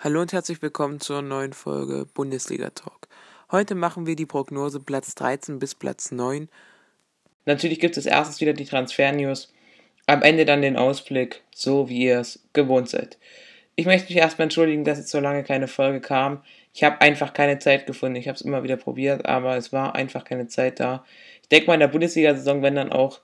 Hallo 0.00 0.20
und 0.20 0.32
herzlich 0.32 0.62
willkommen 0.62 1.00
zur 1.00 1.22
neuen 1.22 1.52
Folge 1.52 2.06
Bundesliga 2.14 2.70
Talk. 2.70 3.08
Heute 3.50 3.74
machen 3.74 4.06
wir 4.06 4.14
die 4.14 4.26
Prognose 4.26 4.78
Platz 4.78 5.16
13 5.16 5.58
bis 5.58 5.74
Platz 5.74 6.12
9. 6.12 6.48
Natürlich 7.46 7.80
gibt 7.80 7.96
es 7.96 8.06
erstes 8.06 8.40
wieder 8.40 8.52
die 8.52 8.64
Transfer-News, 8.64 9.52
am 10.06 10.22
Ende 10.22 10.44
dann 10.44 10.62
den 10.62 10.76
Ausblick, 10.76 11.42
so 11.52 11.88
wie 11.88 12.04
ihr 12.04 12.20
es 12.20 12.44
gewohnt 12.52 12.88
seid. 12.88 13.18
Ich 13.74 13.86
möchte 13.86 14.12
mich 14.12 14.18
erstmal 14.18 14.44
entschuldigen, 14.44 14.84
dass 14.84 14.98
jetzt 14.98 15.10
so 15.10 15.18
lange 15.18 15.42
keine 15.42 15.66
Folge 15.66 16.00
kam. 16.00 16.44
Ich 16.72 16.84
habe 16.84 17.00
einfach 17.00 17.32
keine 17.32 17.58
Zeit 17.58 17.88
gefunden. 17.88 18.14
Ich 18.14 18.28
habe 18.28 18.36
es 18.36 18.42
immer 18.42 18.62
wieder 18.62 18.76
probiert, 18.76 19.26
aber 19.26 19.56
es 19.56 19.72
war 19.72 19.96
einfach 19.96 20.22
keine 20.22 20.46
Zeit 20.46 20.78
da. 20.78 21.04
Ich 21.42 21.48
denke 21.48 21.66
mal 21.66 21.74
in 21.74 21.80
der 21.80 21.88
Bundesliga-Saison, 21.88 22.62
wenn 22.62 22.76
dann 22.76 22.92
auch, 22.92 23.18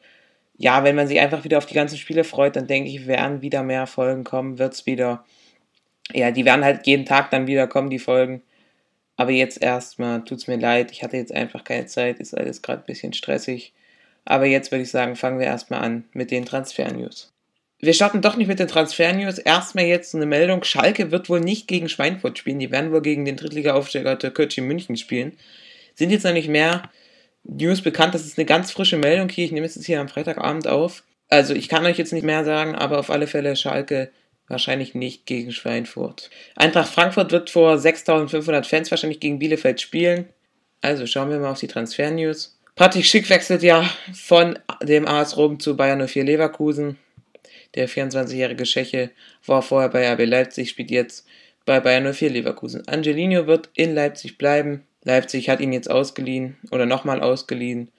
ja, 0.56 0.82
wenn 0.82 0.96
man 0.96 1.06
sich 1.06 1.20
einfach 1.20 1.44
wieder 1.44 1.58
auf 1.58 1.66
die 1.66 1.74
ganzen 1.74 1.98
Spiele 1.98 2.24
freut, 2.24 2.56
dann 2.56 2.66
denke 2.66 2.90
ich, 2.90 3.06
werden 3.06 3.42
wieder 3.42 3.62
mehr 3.62 3.86
Folgen 3.86 4.24
kommen, 4.24 4.58
wird 4.58 4.74
es 4.74 4.86
wieder 4.86 5.24
ja, 6.12 6.30
die 6.30 6.44
werden 6.44 6.64
halt 6.64 6.86
jeden 6.86 7.06
Tag 7.06 7.30
dann 7.30 7.46
wieder 7.46 7.66
kommen, 7.66 7.90
die 7.90 7.98
Folgen. 7.98 8.42
Aber 9.16 9.30
jetzt 9.30 9.62
erstmal, 9.62 10.24
tut's 10.24 10.48
mir 10.48 10.56
leid, 10.56 10.90
ich 10.90 11.02
hatte 11.02 11.16
jetzt 11.16 11.32
einfach 11.32 11.64
keine 11.64 11.86
Zeit, 11.86 12.18
ist 12.18 12.36
alles 12.36 12.62
gerade 12.62 12.82
ein 12.82 12.86
bisschen 12.86 13.12
stressig. 13.12 13.72
Aber 14.24 14.46
jetzt 14.46 14.72
würde 14.72 14.82
ich 14.82 14.90
sagen, 14.90 15.16
fangen 15.16 15.38
wir 15.38 15.46
erstmal 15.46 15.82
an 15.82 16.04
mit 16.12 16.30
den 16.30 16.46
Transfer-News. 16.46 17.32
Wir 17.78 17.92
starten 17.92 18.22
doch 18.22 18.36
nicht 18.36 18.48
mit 18.48 18.58
den 18.58 18.68
Transfer-News. 18.68 19.38
Erstmal 19.38 19.84
jetzt 19.84 20.14
eine 20.14 20.26
Meldung. 20.26 20.64
Schalke 20.64 21.10
wird 21.10 21.28
wohl 21.28 21.40
nicht 21.40 21.68
gegen 21.68 21.88
Schweinfurt 21.88 22.38
spielen. 22.38 22.58
Die 22.58 22.70
werden 22.70 22.92
wohl 22.92 23.02
gegen 23.02 23.24
den 23.24 23.36
Drittliga-Aufsteiger 23.36 24.18
Türkgücü 24.18 24.62
München 24.62 24.96
spielen. 24.96 25.32
Sind 25.94 26.10
jetzt 26.10 26.24
noch 26.24 26.32
nicht 26.32 26.48
mehr 26.48 26.90
News 27.42 27.82
bekannt. 27.82 28.14
Das 28.14 28.24
ist 28.24 28.38
eine 28.38 28.46
ganz 28.46 28.70
frische 28.70 28.96
Meldung 28.96 29.28
hier. 29.28 29.44
Ich 29.44 29.52
nehme 29.52 29.66
es 29.66 29.74
jetzt 29.74 29.84
hier 29.84 30.00
am 30.00 30.08
Freitagabend 30.08 30.66
auf. 30.66 31.04
Also 31.28 31.52
ich 31.54 31.68
kann 31.68 31.84
euch 31.84 31.98
jetzt 31.98 32.12
nicht 32.12 32.24
mehr 32.24 32.44
sagen, 32.44 32.74
aber 32.74 32.98
auf 32.98 33.10
alle 33.10 33.26
Fälle 33.26 33.54
Schalke 33.54 34.10
Wahrscheinlich 34.48 34.94
nicht 34.94 35.26
gegen 35.26 35.52
Schweinfurt. 35.52 36.30
Eintracht 36.54 36.92
Frankfurt 36.92 37.32
wird 37.32 37.50
vor 37.50 37.78
6500 37.78 38.66
Fans 38.66 38.90
wahrscheinlich 38.90 39.20
gegen 39.20 39.38
Bielefeld 39.38 39.80
spielen. 39.80 40.28
Also 40.82 41.06
schauen 41.06 41.30
wir 41.30 41.38
mal 41.38 41.50
auf 41.50 41.60
die 41.60 41.66
Transfer-News. 41.66 42.58
Patrick 42.74 43.06
Schick 43.06 43.30
wechselt 43.30 43.62
ja 43.62 43.88
von 44.12 44.58
dem 44.82 45.06
AS 45.06 45.36
Rom 45.36 45.60
zu 45.60 45.76
Bayern 45.76 46.06
04 46.06 46.24
Leverkusen. 46.24 46.98
Der 47.74 47.88
24-jährige 47.88 48.64
Tscheche 48.64 49.10
war 49.46 49.62
vorher 49.62 49.88
bei 49.88 50.12
RB 50.12 50.26
Leipzig, 50.26 50.70
spielt 50.70 50.90
jetzt 50.90 51.26
bei 51.64 51.80
Bayern 51.80 52.12
04 52.12 52.30
Leverkusen. 52.30 52.86
Angelino 52.86 53.46
wird 53.46 53.70
in 53.74 53.94
Leipzig 53.94 54.38
bleiben. 54.38 54.84
Leipzig 55.02 55.48
hat 55.48 55.60
ihn 55.60 55.72
jetzt 55.72 55.90
ausgeliehen 55.90 56.56
oder 56.70 56.86
nochmal 56.86 57.22
ausgeliehen 57.22 57.90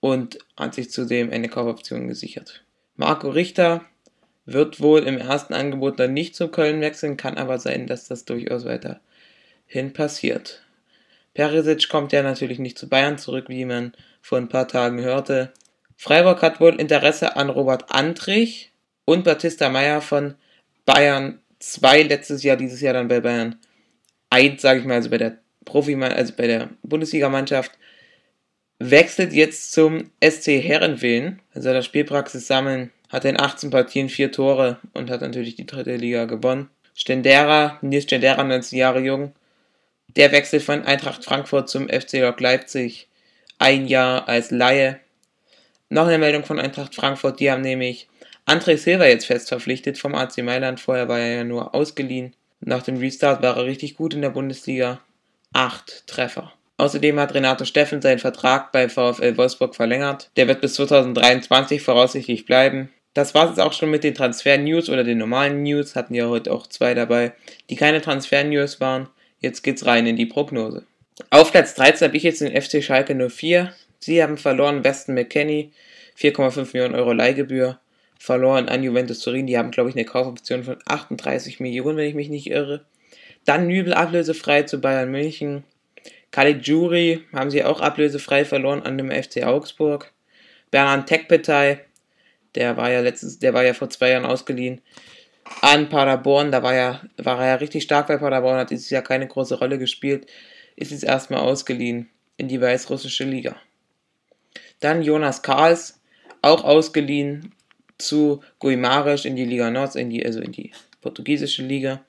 und 0.00 0.38
hat 0.56 0.74
sich 0.74 0.90
zudem 0.90 1.30
eine 1.30 1.48
Kaufoption 1.48 2.06
gesichert. 2.06 2.64
Marco 2.96 3.28
Richter 3.30 3.84
wird 4.52 4.80
wohl 4.80 5.00
im 5.00 5.18
ersten 5.18 5.52
Angebot 5.52 6.00
dann 6.00 6.14
nicht 6.14 6.34
zu 6.34 6.48
Köln 6.48 6.80
wechseln, 6.80 7.18
kann 7.18 7.36
aber 7.36 7.58
sein, 7.58 7.86
dass 7.86 8.08
das 8.08 8.24
durchaus 8.24 8.64
weiterhin 8.64 9.92
passiert. 9.92 10.62
Perisic 11.34 11.88
kommt 11.90 12.12
ja 12.12 12.22
natürlich 12.22 12.58
nicht 12.58 12.78
zu 12.78 12.88
Bayern 12.88 13.18
zurück, 13.18 13.46
wie 13.48 13.66
man 13.66 13.92
vor 14.22 14.38
ein 14.38 14.48
paar 14.48 14.66
Tagen 14.66 15.02
hörte. 15.02 15.52
Freiburg 15.96 16.40
hat 16.40 16.60
wohl 16.60 16.80
Interesse 16.80 17.36
an 17.36 17.50
Robert 17.50 17.92
Antrich 17.92 18.72
und 19.04 19.24
Batista 19.24 19.68
Meyer 19.68 20.00
von 20.00 20.34
Bayern 20.86 21.40
2 21.58 22.04
letztes 22.04 22.42
Jahr, 22.42 22.56
dieses 22.56 22.80
Jahr 22.80 22.94
dann 22.94 23.08
bei 23.08 23.20
Bayern 23.20 23.56
1, 24.30 24.62
sage 24.62 24.80
ich 24.80 24.86
mal, 24.86 24.94
also 24.94 25.10
bei 25.10 25.18
der 25.18 25.38
Profi, 25.66 25.94
also 26.02 26.32
bei 26.34 26.46
der 26.46 26.70
Bundesligamannschaft, 26.82 27.72
wechselt 28.78 29.34
jetzt 29.34 29.72
zum 29.72 30.10
SC 30.24 30.62
Herrenwillen, 30.62 31.42
also 31.52 31.70
der 31.70 31.82
Spielpraxis 31.82 32.46
sammeln 32.46 32.92
hatte 33.08 33.28
in 33.28 33.40
18 33.40 33.70
Partien 33.70 34.08
vier 34.08 34.32
Tore 34.32 34.78
und 34.94 35.10
hat 35.10 35.20
natürlich 35.20 35.56
die 35.56 35.66
dritte 35.66 35.96
Liga 35.96 36.24
gewonnen. 36.26 36.68
Stendera, 36.94 37.78
Nils 37.80 38.04
Stendera, 38.04 38.42
19 38.42 38.78
Jahre 38.78 39.00
jung, 39.00 39.32
der 40.16 40.32
wechselt 40.32 40.62
von 40.62 40.84
Eintracht 40.84 41.24
Frankfurt 41.24 41.68
zum 41.68 41.88
FC 41.88 42.14
Lok 42.14 42.40
Leipzig. 42.40 43.08
Ein 43.58 43.86
Jahr 43.86 44.28
als 44.28 44.50
Laie. 44.50 45.00
Noch 45.90 46.06
eine 46.06 46.18
Meldung 46.18 46.44
von 46.44 46.60
Eintracht 46.60 46.94
Frankfurt, 46.94 47.40
die 47.40 47.50
haben 47.50 47.62
nämlich 47.62 48.08
André 48.46 48.76
Silva 48.76 49.06
jetzt 49.06 49.26
fest 49.26 49.48
verpflichtet 49.48 49.98
vom 49.98 50.14
AC 50.14 50.38
Mailand. 50.38 50.80
Vorher 50.80 51.08
war 51.08 51.18
er 51.18 51.36
ja 51.36 51.44
nur 51.44 51.74
ausgeliehen. 51.74 52.34
Nach 52.60 52.82
dem 52.82 52.96
Restart 52.96 53.42
war 53.42 53.56
er 53.56 53.64
richtig 53.64 53.96
gut 53.96 54.14
in 54.14 54.22
der 54.22 54.30
Bundesliga. 54.30 55.00
Acht 55.52 56.06
Treffer. 56.06 56.52
Außerdem 56.78 57.18
hat 57.18 57.34
Renato 57.34 57.64
Steffen 57.64 58.00
seinen 58.00 58.20
Vertrag 58.20 58.72
bei 58.72 58.88
VfL 58.88 59.36
Wolfsburg 59.36 59.74
verlängert. 59.74 60.30
Der 60.36 60.48
wird 60.48 60.60
bis 60.60 60.74
2023 60.74 61.82
voraussichtlich 61.82 62.46
bleiben. 62.46 62.88
Das 63.18 63.34
war 63.34 63.46
es 63.46 63.56
jetzt 63.56 63.60
auch 63.60 63.72
schon 63.72 63.90
mit 63.90 64.04
den 64.04 64.14
Transfer-News 64.14 64.88
oder 64.88 65.02
den 65.02 65.18
normalen 65.18 65.64
News. 65.64 65.96
Hatten 65.96 66.14
ja 66.14 66.28
heute 66.28 66.52
auch 66.52 66.68
zwei 66.68 66.94
dabei, 66.94 67.32
die 67.68 67.74
keine 67.74 68.00
Transfer-News 68.00 68.80
waren. 68.80 69.08
Jetzt 69.40 69.62
geht's 69.62 69.84
rein 69.86 70.06
in 70.06 70.14
die 70.14 70.26
Prognose. 70.26 70.86
Auf 71.30 71.50
Platz 71.50 71.74
13 71.74 72.06
habe 72.06 72.16
ich 72.16 72.22
jetzt 72.22 72.42
den 72.42 72.54
FC 72.54 72.80
Schalke 72.80 73.16
04. 73.28 73.74
Sie 73.98 74.22
haben 74.22 74.38
verloren 74.38 74.84
Weston 74.84 75.16
McKenney, 75.16 75.72
4,5 76.16 76.68
Millionen 76.72 76.94
Euro 76.94 77.12
Leihgebühr. 77.12 77.80
Verloren 78.20 78.68
an 78.68 78.84
Juventus 78.84 79.18
Turin, 79.18 79.48
die 79.48 79.58
haben, 79.58 79.72
glaube 79.72 79.90
ich, 79.90 79.96
eine 79.96 80.04
Kaufoption 80.04 80.62
von 80.62 80.76
38 80.86 81.58
Millionen, 81.58 81.96
wenn 81.96 82.08
ich 82.08 82.14
mich 82.14 82.28
nicht 82.28 82.48
irre. 82.48 82.84
Dann 83.44 83.66
Nübel 83.66 83.94
ablösefrei 83.94 84.62
zu 84.62 84.80
Bayern 84.80 85.10
München. 85.10 85.64
Caligiuri 86.30 87.24
haben 87.32 87.50
sie 87.50 87.64
auch 87.64 87.80
ablösefrei 87.80 88.44
verloren 88.44 88.84
an 88.84 88.96
dem 88.96 89.10
FC 89.10 89.42
Augsburg. 89.42 90.12
Bernhard 90.70 91.08
Tekpetay 91.08 91.80
der 92.54 92.76
war 92.76 92.90
ja 92.90 93.00
letztes, 93.00 93.38
der 93.38 93.54
war 93.54 93.64
ja 93.64 93.74
vor 93.74 93.90
zwei 93.90 94.10
Jahren 94.10 94.24
ausgeliehen 94.24 94.80
an 95.60 95.88
Paderborn. 95.88 96.52
Da 96.52 96.62
war, 96.62 96.74
ja, 96.74 97.02
war 97.16 97.40
er 97.40 97.48
ja 97.48 97.54
richtig 97.56 97.82
stark 97.82 98.06
bei 98.08 98.16
Paderborn, 98.16 98.58
hat 98.58 98.70
dieses 98.70 98.90
Jahr 98.90 99.02
keine 99.02 99.26
große 99.26 99.58
Rolle 99.58 99.78
gespielt. 99.78 100.26
Ist 100.76 100.92
jetzt 100.92 101.04
erstmal 101.04 101.40
ausgeliehen 101.40 102.08
in 102.36 102.48
die 102.48 102.60
weißrussische 102.60 103.24
Liga. 103.24 103.56
Dann 104.80 105.02
Jonas 105.02 105.42
Karls, 105.42 106.00
auch 106.40 106.62
ausgeliehen 106.62 107.52
zu 107.98 108.42
Guimaraes 108.60 109.24
in 109.24 109.34
die 109.34 109.44
Liga 109.44 109.70
Nord, 109.70 109.96
in 109.96 110.10
die, 110.10 110.24
also 110.24 110.40
in 110.40 110.52
die 110.52 110.72
portugiesische 111.00 111.62
Liga. 111.62 112.00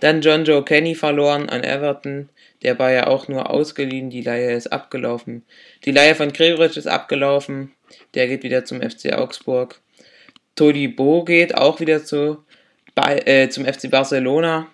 Dann 0.00 0.20
John 0.20 0.44
Joe 0.44 0.64
Kenny 0.64 0.96
verloren 0.96 1.48
an 1.48 1.62
Everton. 1.62 2.28
Der 2.62 2.78
war 2.78 2.90
ja 2.90 3.06
auch 3.06 3.28
nur 3.28 3.50
ausgeliehen. 3.50 4.10
Die 4.10 4.22
Leihe 4.22 4.52
ist 4.52 4.72
abgelaufen. 4.72 5.44
Die 5.84 5.92
Leihe 5.92 6.16
von 6.16 6.32
Gregoritsch 6.32 6.76
ist 6.76 6.88
abgelaufen. 6.88 7.72
Der 8.14 8.28
geht 8.28 8.42
wieder 8.42 8.64
zum 8.64 8.80
FC 8.80 9.12
Augsburg. 9.12 9.80
Todi 10.54 10.88
Bo 10.88 11.24
geht 11.24 11.56
auch 11.56 11.80
wieder 11.80 12.04
zu, 12.04 12.44
äh, 12.96 13.48
zum 13.48 13.64
FC 13.64 13.90
Barcelona. 13.90 14.68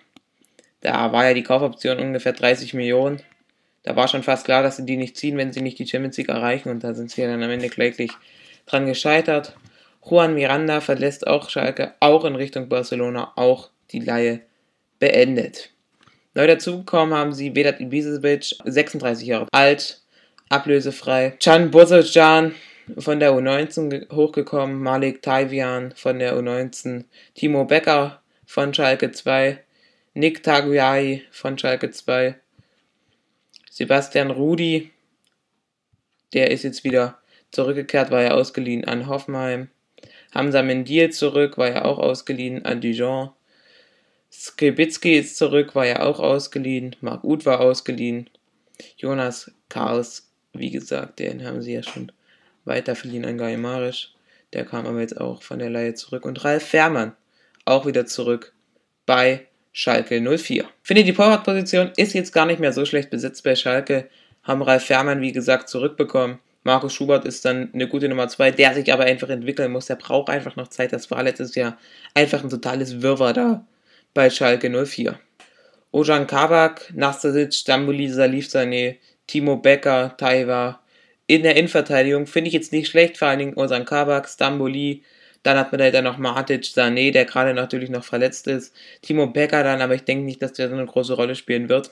Da 0.81 1.11
war 1.11 1.25
ja 1.25 1.33
die 1.33 1.43
Kaufoption 1.43 1.99
ungefähr 1.99 2.33
30 2.33 2.73
Millionen. 2.73 3.21
Da 3.83 3.95
war 3.95 4.07
schon 4.07 4.23
fast 4.23 4.45
klar, 4.45 4.63
dass 4.63 4.77
sie 4.77 4.85
die 4.85 4.97
nicht 4.97 5.17
ziehen, 5.17 5.37
wenn 5.37 5.53
sie 5.53 5.61
nicht 5.61 5.79
die 5.79 5.87
Champions 5.87 6.17
League 6.17 6.29
erreichen. 6.29 6.69
Und 6.69 6.83
da 6.83 6.93
sind 6.93 7.11
sie 7.11 7.21
dann 7.21 7.43
am 7.43 7.49
Ende 7.49 7.69
kläglich 7.69 8.11
dran 8.65 8.85
gescheitert. 8.85 9.55
Juan 10.03 10.35
Miranda 10.35 10.81
verlässt 10.81 11.27
auch 11.27 11.49
Schalke, 11.49 11.93
auch 11.99 12.25
in 12.25 12.35
Richtung 12.35 12.69
Barcelona, 12.69 13.33
auch 13.35 13.69
die 13.91 13.99
Laie 13.99 14.41
beendet. 14.99 15.71
Neu 16.33 16.47
dazugekommen 16.47 17.15
haben 17.15 17.33
sie 17.33 17.55
Vedat 17.55 17.79
Ibisevic, 17.79 18.55
36 18.63 19.27
Jahre 19.27 19.47
alt, 19.51 20.01
ablösefrei. 20.49 21.31
Can 21.41 21.71
Bozocan 21.71 22.53
von 22.97 23.19
der 23.19 23.31
U19 23.31 24.11
hochgekommen, 24.13 24.81
Malik 24.81 25.21
Taivian 25.21 25.93
von 25.95 26.19
der 26.19 26.35
U19, 26.37 27.05
Timo 27.35 27.65
Becker 27.65 28.21
von 28.45 28.73
Schalke 28.73 29.11
2, 29.11 29.63
Nick 30.13 30.43
Taguiai 30.43 31.23
von 31.31 31.57
Schalke 31.57 31.91
2, 31.91 32.35
Sebastian 33.69 34.31
Rudi, 34.31 34.91
der 36.33 36.51
ist 36.51 36.63
jetzt 36.63 36.83
wieder 36.83 37.19
zurückgekehrt, 37.51 38.11
war 38.11 38.21
ja 38.21 38.31
ausgeliehen 38.31 38.85
an 38.85 39.07
Hoffenheim. 39.07 39.69
Hamza 40.33 40.61
Mendil 40.61 41.11
zurück, 41.11 41.57
war 41.57 41.69
ja 41.69 41.85
auch 41.85 41.97
ausgeliehen 41.97 42.65
an 42.65 42.81
Dijon. 42.81 43.29
Skribitsky 44.31 45.17
ist 45.17 45.37
zurück, 45.37 45.75
war 45.75 45.87
ja 45.87 46.03
auch 46.03 46.19
ausgeliehen. 46.19 46.95
Marc 47.01 47.23
Uth 47.23 47.45
war 47.45 47.61
ausgeliehen. 47.61 48.29
Jonas 48.97 49.51
Karls, 49.69 50.29
wie 50.53 50.69
gesagt, 50.69 51.19
den 51.19 51.45
haben 51.45 51.61
sie 51.61 51.73
ja 51.73 51.83
schon 51.83 52.11
weiter 52.69 52.95
verliehen 52.95 53.25
an 53.25 53.37
Gaimarisch. 53.37 54.13
Der 54.53 54.65
kam 54.65 54.87
aber 54.87 55.01
jetzt 55.01 55.19
auch 55.19 55.43
von 55.43 55.59
der 55.59 55.69
Leihe 55.69 55.93
zurück. 55.93 56.25
Und 56.25 56.43
Ralf 56.45 56.63
Fährmann 56.63 57.13
auch 57.65 57.85
wieder 57.85 58.05
zurück 58.05 58.53
bei 59.05 59.47
Schalke 59.71 60.21
04. 60.21 60.65
Finde 60.81 61.03
die 61.03 61.13
Torwartposition 61.13 61.91
ist 61.97 62.13
jetzt 62.13 62.31
gar 62.31 62.45
nicht 62.45 62.59
mehr 62.59 62.73
so 62.73 62.85
schlecht 62.85 63.09
besetzt 63.09 63.43
bei 63.43 63.55
Schalke. 63.55 64.09
Haben 64.43 64.61
Ralf 64.61 64.85
Fährmann, 64.85 65.21
wie 65.21 65.31
gesagt, 65.31 65.69
zurückbekommen. 65.69 66.39
Markus 66.63 66.93
Schubert 66.93 67.25
ist 67.25 67.45
dann 67.45 67.69
eine 67.73 67.87
gute 67.87 68.09
Nummer 68.09 68.27
2, 68.27 68.51
der 68.51 68.73
sich 68.73 68.91
aber 68.91 69.03
einfach 69.03 69.29
entwickeln 69.29 69.71
muss. 69.71 69.85
Der 69.85 69.95
braucht 69.95 70.29
einfach 70.29 70.55
noch 70.55 70.67
Zeit. 70.67 70.93
Das 70.93 71.09
war 71.11 71.23
letztes 71.23 71.55
Jahr 71.55 71.77
einfach 72.13 72.43
ein 72.43 72.49
totales 72.49 73.01
Wirrwarr 73.01 73.33
da 73.33 73.65
bei 74.13 74.29
Schalke 74.29 74.69
04. 74.69 75.19
Ojan 75.91 76.27
Kabak, 76.27 76.91
Nastasic, 76.93 77.53
Stambuli, 77.53 78.09
Salif 78.09 78.47
Sané, 78.47 78.97
Timo 79.25 79.57
Becker, 79.57 80.15
Taiwa. 80.17 80.78
In 81.29 81.43
der 81.43 81.55
Innenverteidigung 81.57 82.25
finde 82.25 82.47
ich 82.47 82.55
jetzt 82.55 82.71
nicht 82.71 82.87
schlecht, 82.87 83.19
vor 83.19 83.27
allen 83.27 83.37
Dingen 83.37 83.53
Ojan 83.55 83.85
Kabak, 83.85 84.27
Stamboli, 84.27 85.03
Dann 85.43 85.59
hat 85.59 85.71
man 85.71 85.91
da 85.93 86.01
noch 86.01 86.17
Matic, 86.17 86.63
Sané, 86.63 87.11
der 87.11 87.25
gerade 87.25 87.53
natürlich 87.53 87.91
noch 87.91 88.03
verletzt 88.03 88.47
ist. 88.47 88.75
Timo 89.03 89.27
Becker 89.27 89.63
dann, 89.63 89.79
aber 89.79 89.93
ich 89.93 90.01
denke 90.01 90.25
nicht, 90.25 90.41
dass 90.41 90.53
der 90.53 90.69
so 90.69 90.73
eine 90.73 90.87
große 90.87 91.13
Rolle 91.13 91.35
spielen 91.35 91.69
wird. 91.69 91.91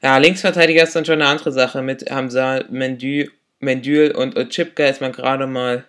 Ja, 0.00 0.16
Linksverteidiger 0.18 0.84
ist 0.84 0.94
dann 0.94 1.04
schon 1.04 1.20
eine 1.20 1.26
andere 1.26 1.50
Sache. 1.50 1.82
Mit 1.82 2.08
Hamza, 2.08 2.62
Mendy, 2.70 3.28
Mendül 3.58 4.12
und 4.12 4.38
Ochipka 4.38 4.86
ist 4.86 5.00
man 5.00 5.10
gerade 5.10 5.48
mal, 5.48 5.84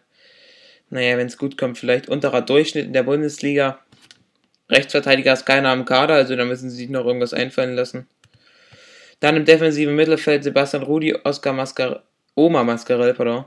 naja, 0.89 1.19
wenn 1.19 1.27
es 1.27 1.37
gut 1.37 1.59
kommt, 1.59 1.77
vielleicht 1.77 2.09
unterer 2.09 2.41
Durchschnitt 2.41 2.87
in 2.87 2.93
der 2.93 3.03
Bundesliga. 3.03 3.81
Rechtsverteidiger 4.67 5.33
ist 5.33 5.45
keiner 5.45 5.69
am 5.69 5.85
Kader, 5.85 6.15
also 6.15 6.35
da 6.35 6.43
müssen 6.43 6.71
sie 6.71 6.77
sich 6.77 6.89
noch 6.89 7.05
irgendwas 7.05 7.35
einfallen 7.35 7.75
lassen. 7.75 8.07
Dann 9.19 9.35
im 9.35 9.45
defensiven 9.45 9.95
Mittelfeld 9.95 10.43
Sebastian 10.43 10.81
Rudi, 10.81 11.15
Oskar 11.23 11.53
Mascar 11.53 12.01
Oma 12.41 12.63
Mascarell, 12.63 13.13
pardon. 13.13 13.45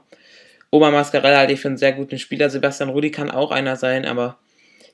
Oma 0.71 0.93
Mascarell 0.93 1.37
halte 1.37 1.53
ich 1.53 1.61
für 1.61 1.69
einen 1.69 1.77
sehr 1.77 1.93
guten 1.93 2.19
Spieler. 2.19 2.49
Sebastian 2.49 2.91
Rudi 2.91 3.11
kann 3.11 3.31
auch 3.31 3.51
einer 3.51 3.75
sein, 3.75 4.07
aber 4.07 4.39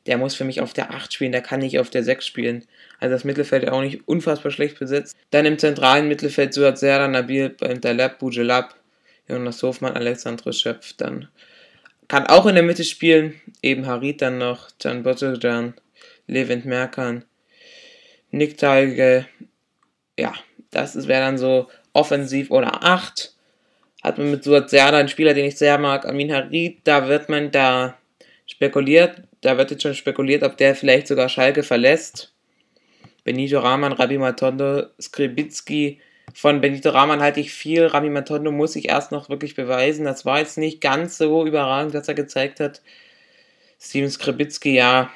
der 0.06 0.17
muss 0.17 0.35
für 0.35 0.44
mich 0.44 0.62
auf 0.62 0.73
der 0.73 0.94
8 0.94 1.12
spielen, 1.12 1.32
der 1.32 1.43
kann 1.43 1.61
nicht 1.61 1.79
auf 1.79 1.91
der 1.91 2.02
6 2.02 2.26
spielen. 2.26 2.64
Also 2.99 3.14
das 3.14 3.25
Mittelfeld 3.25 3.69
auch 3.69 3.82
nicht 3.82 4.08
unfassbar 4.08 4.50
schlecht 4.50 4.79
besetzt. 4.79 5.14
Dann 5.31 5.44
im 5.44 5.58
zentralen 5.58 6.08
Mittelfeld 6.08 6.55
Suat 6.55 6.79
Serda, 6.79 7.08
Nabil, 7.08 7.50
Taleb, 7.50 8.19
Bujelab, 8.19 8.75
Jonas 9.29 9.62
Hofmann, 9.62 9.94
Alexandre 9.94 10.55
Schöpf. 10.55 10.94
Dann 10.94 11.29
kann 12.08 12.26
auch 12.26 12.47
in 12.47 12.55
der 12.55 12.64
Mitte 12.64 12.85
spielen, 12.85 13.38
eben 13.61 13.87
Harit 13.87 14.23
dann 14.23 14.38
noch, 14.38 14.70
Can 14.79 15.02
Botojan, 15.02 15.75
Levent 16.26 16.64
Merkan, 16.64 17.26
Nick 18.31 18.56
Talge. 18.56 19.26
Ja, 20.19 20.32
das 20.70 21.06
wäre 21.06 21.20
dann 21.20 21.37
so 21.37 21.69
offensiv 21.93 22.50
oder 22.50 22.82
8. 22.82 23.35
Hat 24.02 24.19
man 24.19 24.31
mit 24.31 24.44
Serda 24.44 24.99
einen 24.99 25.08
Spieler, 25.08 25.35
den 25.35 25.47
ich 25.47 25.56
sehr 25.56 25.79
mag, 25.79 26.06
Amin 26.06 26.32
Harit, 26.32 26.81
da 26.85 27.08
wird 27.08 27.29
man 27.29 27.50
da 27.50 27.99
spekuliert, 28.47 29.23
da 29.43 29.58
wird 29.58 29.70
jetzt 29.70 29.82
schon 29.82 29.94
spekuliert, 29.94 30.43
ob 30.43 30.56
der 30.56 30.75
vielleicht 30.75 31.06
sogar 31.06 31.29
Schalke 31.29 31.62
verlässt. 31.62 32.32
Benito 33.25 33.58
Rahman, 33.61 33.93
Rabi 33.93 34.19
Matondo, 34.19 34.85
Skribitski. 35.00 36.00
Von 36.35 36.61
Benito 36.61 36.91
Rahman 36.91 37.20
halte 37.20 37.41
ich 37.41 37.52
viel. 37.52 37.87
Rabi 37.87 38.08
Matondo 38.08 38.50
muss 38.50 38.73
sich 38.73 38.88
erst 38.88 39.12
noch 39.12 39.29
wirklich 39.29 39.55
beweisen. 39.55 40.05
Das 40.05 40.25
war 40.25 40.38
jetzt 40.38 40.58
nicht 40.58 40.81
ganz 40.81 41.19
so 41.19 41.47
überragend, 41.47 41.93
was 41.94 42.08
er 42.08 42.14
gezeigt 42.14 42.61
hat. 42.61 42.81
Steven 43.79 44.11
Skribitski, 44.11 44.75
ja. 44.75 45.11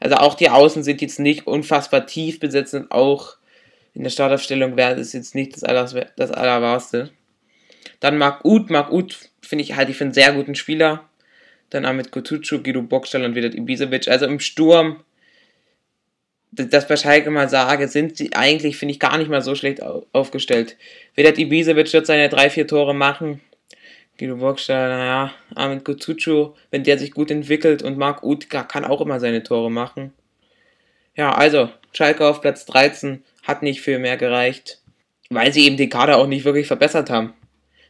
Also 0.00 0.16
auch 0.16 0.34
die 0.34 0.50
Außen 0.50 0.84
sind 0.84 1.00
jetzt 1.02 1.18
nicht 1.18 1.46
unfassbar 1.46 2.06
tief 2.06 2.38
besetzt 2.38 2.74
und 2.74 2.90
auch 2.92 3.36
in 3.94 4.04
der 4.04 4.10
Startaufstellung 4.10 4.76
wäre 4.76 4.94
es 5.00 5.12
jetzt 5.12 5.34
nicht 5.34 5.56
das, 5.56 5.64
Aller, 5.64 6.06
das 6.16 6.30
Allerwarste. 6.30 7.10
Dann 8.00 8.18
Marc 8.18 8.44
Uth. 8.44 8.70
Marc 8.70 8.92
Uth 8.92 9.30
finde 9.42 9.64
ich 9.64 9.76
halt 9.76 9.88
ich 9.88 9.96
für 9.96 10.04
einen 10.04 10.14
sehr 10.14 10.32
guten 10.32 10.54
Spieler. 10.54 11.08
Dann 11.70 11.84
Amit 11.84 12.12
Kutucu, 12.12 12.62
Guido 12.62 12.82
Bockstall 12.82 13.24
und 13.24 13.34
Vedat 13.34 13.54
Ibisevic. 13.54 14.08
Also 14.08 14.26
im 14.26 14.40
Sturm 14.40 15.04
das 16.50 16.88
bei 16.88 16.96
Schalke 16.96 17.30
mal 17.30 17.48
sage, 17.48 17.88
sind 17.88 18.16
sie 18.16 18.32
eigentlich, 18.34 18.76
finde 18.76 18.92
ich, 18.92 19.00
gar 19.00 19.18
nicht 19.18 19.30
mal 19.30 19.42
so 19.42 19.54
schlecht 19.54 19.80
aufgestellt. 20.12 20.76
Vedat 21.14 21.38
Ibisevic 21.38 21.92
wird 21.92 22.06
seine 22.06 22.28
drei, 22.28 22.50
vier 22.50 22.66
Tore 22.66 22.94
machen. 22.94 23.40
Guido 24.18 24.36
Burgstall, 24.36 24.88
naja, 24.88 25.32
Armin 25.54 25.84
Kutucu, 25.84 26.54
wenn 26.70 26.82
der 26.82 26.98
sich 26.98 27.12
gut 27.12 27.30
entwickelt 27.30 27.82
und 27.82 27.98
Marc 27.98 28.24
Utka 28.24 28.64
kann 28.64 28.84
auch 28.84 29.00
immer 29.00 29.20
seine 29.20 29.44
Tore 29.44 29.70
machen. 29.70 30.12
Ja, 31.14 31.34
also, 31.34 31.70
Schalke 31.92 32.26
auf 32.26 32.40
Platz 32.40 32.66
13 32.66 33.22
hat 33.44 33.62
nicht 33.62 33.80
viel 33.80 33.98
mehr 33.98 34.16
gereicht, 34.16 34.80
weil 35.30 35.52
sie 35.52 35.66
eben 35.66 35.76
den 35.76 35.90
Kader 35.90 36.16
auch 36.16 36.26
nicht 36.26 36.44
wirklich 36.44 36.66
verbessert 36.66 37.10
haben. 37.10 37.34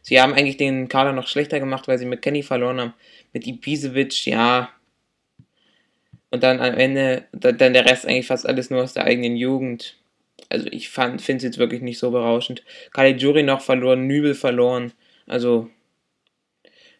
Sie 0.09 0.19
haben 0.19 0.33
eigentlich 0.33 0.57
den 0.57 0.87
Kader 0.87 1.13
noch 1.13 1.27
schlechter 1.27 1.59
gemacht, 1.59 1.87
weil 1.87 1.99
sie 1.99 2.05
mit 2.07 2.23
Kenny 2.23 2.41
verloren 2.41 2.81
haben. 2.81 2.93
Mit 3.31 3.45
Ibisevic, 3.45 4.25
ja, 4.25 4.69
und 6.31 6.41
dann 6.41 6.59
am 6.59 6.73
Ende, 6.73 7.25
dann 7.31 7.73
der 7.73 7.85
Rest 7.85 8.07
eigentlich 8.07 8.25
fast 8.25 8.47
alles 8.49 8.71
nur 8.71 8.81
aus 8.81 8.93
der 8.93 9.03
eigenen 9.03 9.35
Jugend. 9.35 9.97
Also 10.49 10.65
ich 10.71 10.89
finde 10.89 11.17
es 11.19 11.43
jetzt 11.43 11.59
wirklich 11.59 11.83
nicht 11.83 11.99
so 11.99 12.09
berauschend. 12.09 12.63
Caligiuri 12.91 13.43
noch 13.43 13.61
verloren, 13.61 14.07
Nübel 14.07 14.33
verloren. 14.33 14.93
Also, 15.27 15.69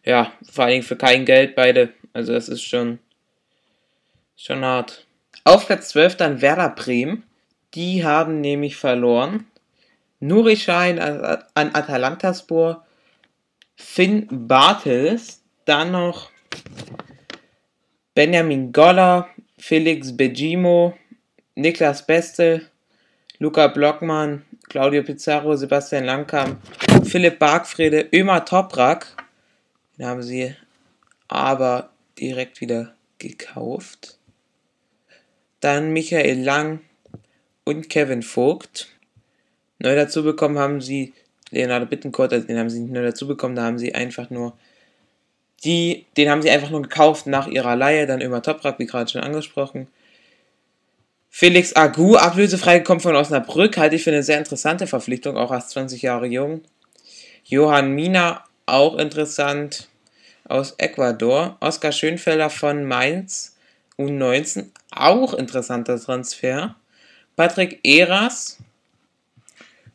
ja, 0.04 0.32
vor 0.48 0.62
allen 0.66 0.74
Dingen 0.74 0.84
für 0.84 0.94
kein 0.94 1.24
Geld 1.24 1.56
beide. 1.56 1.92
Also 2.12 2.32
das 2.32 2.48
ist 2.48 2.62
schon, 2.62 3.00
schon 4.36 4.64
hart. 4.64 5.04
Auf 5.42 5.66
Platz 5.66 5.88
12 5.88 6.16
dann 6.16 6.42
Werder 6.42 6.68
Bremen. 6.68 7.24
Die 7.74 8.04
haben 8.04 8.40
nämlich 8.40 8.76
verloren. 8.76 9.48
Nuri 10.20 10.56
Schein 10.56 11.00
an 11.00 11.74
Atalantaspor. 11.74 12.86
Finn 13.80 14.28
Bartels. 14.30 15.42
Dann 15.64 15.92
noch 15.92 16.30
Benjamin 18.14 18.72
Goller, 18.72 19.28
Felix 19.58 20.16
Begimo, 20.16 20.94
Niklas 21.54 22.06
Beste, 22.06 22.68
Luca 23.38 23.68
Blockmann, 23.68 24.44
Claudio 24.68 25.02
Pizarro, 25.02 25.56
Sebastian 25.56 26.04
Langkamp, 26.04 26.60
Philipp 27.04 27.38
Bargfrede, 27.38 28.08
Ömer 28.12 28.44
Toprak, 28.44 29.16
den 29.96 30.06
haben 30.06 30.22
sie 30.22 30.54
aber 31.28 31.90
direkt 32.18 32.60
wieder 32.60 32.94
gekauft. 33.18 34.18
Dann 35.60 35.92
Michael 35.92 36.42
Lang 36.42 36.80
und 37.64 37.88
Kevin 37.88 38.22
Vogt. 38.22 38.88
Neu 39.78 39.94
dazu 39.94 40.22
bekommen 40.22 40.58
haben 40.58 40.80
sie 40.80 41.14
Leonardo 41.50 41.86
Bittencourt, 41.86 42.32
also 42.32 42.46
den 42.46 42.58
haben 42.58 42.70
sie 42.70 42.80
nicht 42.80 42.92
neu 42.92 43.02
dazu 43.02 43.26
bekommen, 43.26 43.56
da 43.56 43.64
haben 43.64 43.78
sie 43.78 43.94
einfach 43.94 44.30
nur 44.30 44.54
die, 45.64 46.06
den 46.16 46.30
haben 46.30 46.42
sie 46.42 46.50
einfach 46.50 46.70
nur 46.70 46.82
gekauft 46.82 47.26
nach 47.26 47.46
ihrer 47.46 47.76
Leihe, 47.76 48.06
dann 48.06 48.20
über 48.20 48.42
Toprak, 48.42 48.78
wie 48.78 48.86
gerade 48.86 49.10
schon 49.10 49.20
angesprochen. 49.20 49.88
Felix 51.28 51.76
Agu, 51.76 52.16
ablösefrei 52.16 52.78
gekommen 52.78 53.00
von 53.00 53.14
Osnabrück, 53.14 53.76
halte 53.76 53.96
ich 53.96 54.02
für 54.04 54.10
eine 54.10 54.22
sehr 54.22 54.38
interessante 54.38 54.86
Verpflichtung, 54.86 55.36
auch 55.36 55.52
erst 55.52 55.70
20 55.70 56.02
Jahre 56.02 56.26
jung. 56.26 56.62
Johann 57.44 57.92
Mina, 57.92 58.44
auch 58.66 58.96
interessant, 58.96 59.88
aus 60.50 60.74
Ecuador. 60.78 61.56
Oskar 61.60 61.92
Schönfelder 61.92 62.50
von 62.50 62.84
Mainz, 62.84 63.56
U19, 63.98 64.66
auch 64.90 65.34
interessanter 65.34 66.00
Transfer. 66.00 66.74
Patrick 67.36 67.80
Eras, 67.84 68.58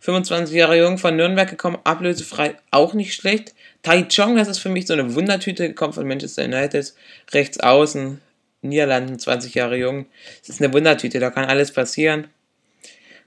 25 0.05 0.55
Jahre 0.55 0.77
jung, 0.77 0.99
von 0.99 1.15
Nürnberg 1.15 1.49
gekommen, 1.49 1.79
ablösefrei, 1.83 2.55
auch 2.69 2.93
nicht 2.93 3.15
schlecht. 3.15 3.55
Tai 3.81 4.03
Chong, 4.03 4.35
das 4.35 4.47
ist 4.47 4.59
für 4.59 4.69
mich 4.69 4.85
so 4.85 4.93
eine 4.93 5.15
Wundertüte, 5.15 5.73
kommt 5.73 5.95
von 5.95 6.07
Manchester 6.07 6.43
United, 6.43 6.93
rechts 7.31 7.59
außen, 7.59 8.21
Niederlanden, 8.61 9.17
20 9.17 9.55
Jahre 9.55 9.77
jung. 9.77 10.05
Das 10.41 10.49
ist 10.49 10.61
eine 10.61 10.71
Wundertüte, 10.73 11.19
da 11.19 11.31
kann 11.31 11.45
alles 11.45 11.71
passieren. 11.71 12.27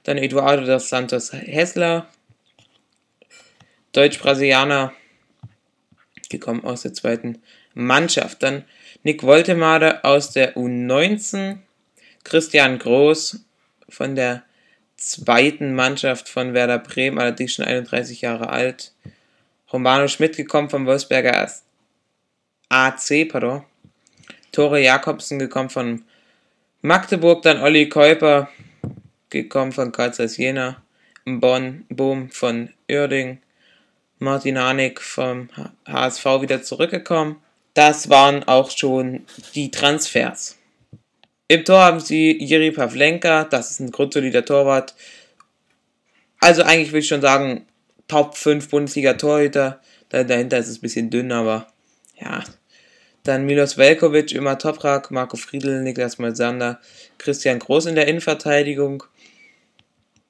Dann 0.04 0.18
Eduardo 0.18 0.64
dos 0.64 0.88
Santos 0.88 1.32
Hessler, 1.32 2.06
Deutsch-Brasilianer, 3.90 4.92
gekommen 6.30 6.62
aus 6.62 6.82
der 6.82 6.92
zweiten 6.94 7.42
Mannschaft. 7.75 8.44
Dann 8.44 8.64
Nick 9.02 9.25
Woltemade 9.25 10.04
aus 10.04 10.30
der 10.30 10.56
U19, 10.56 11.56
Christian 12.23 12.78
Groß 12.78 13.40
von 13.88 14.14
der 14.14 14.44
zweiten 14.99 15.75
Mannschaft 15.75 16.28
von 16.28 16.52
Werder 16.52 16.78
Bremen, 16.78 17.19
allerdings 17.19 17.55
schon 17.55 17.64
31 17.64 18.21
Jahre 18.21 18.50
alt. 18.50 18.93
Romano 19.73 20.09
Schmidt 20.09 20.37
gekommen 20.37 20.69
vom 20.69 20.87
Wolfsberger 20.87 21.50
AC, 22.69 23.28
pardon. 23.31 23.64
Tore 24.52 24.83
Jakobsen 24.83 25.38
gekommen 25.38 25.71
von 25.71 26.05
Magdeburg, 26.83 27.43
dann 27.43 27.62
Olli 27.62 27.88
Käuper 27.88 28.49
gekommen 29.31 29.73
von 29.73 29.93
Karlsruhe 29.93 30.26
Jena, 30.26 30.83
Bonn, 31.25 31.85
Boom 31.88 32.31
von 32.31 32.71
Uerding, 32.90 33.40
Martin 34.19 34.59
Hanig 34.59 35.00
vom 35.00 35.49
HSV 35.87 36.25
wieder 36.40 36.62
zurückgekommen. 36.62 37.37
Das 37.75 38.09
waren 38.09 38.45
auch 38.45 38.71
schon 38.71 39.26
die 39.55 39.71
Transfers. 39.71 40.58
Im 41.49 41.64
Tor 41.64 41.81
haben 41.81 42.00
sie 42.00 42.37
Jiri 42.45 42.71
Pavlenka, 42.71 43.45
das 43.45 43.71
ist 43.71 43.81
ein 43.81 43.90
grundsolider 43.90 44.45
Torwart. 44.45 44.95
Also 46.40 46.62
eigentlich 46.62 46.88
würde 46.88 46.99
ich 46.99 47.09
schon 47.09 47.23
sagen, 47.23 47.67
Top 48.07 48.37
5 48.37 48.69
Bundesliga-Torhüter. 48.69 49.81
Dahinter 50.11 50.59
ist 50.59 50.69
es 50.69 50.78
ein 50.78 50.83
bisschen 50.83 51.11
dünn, 51.11 51.33
aber 51.33 51.67
ja. 52.21 52.45
Dann 53.25 53.45
Milos 53.45 53.76
Velkovic, 53.76 54.33
immer 54.33 54.59
Toprak, 54.59 55.11
Marco 55.11 55.37
Friedl, 55.37 55.83
Niklas 55.83 56.19
Malsander, 56.19 56.81
Christian 57.19 57.59
Groß 57.59 57.87
in 57.87 57.95
der 57.95 58.09
Innenverteidigung. 58.09 59.05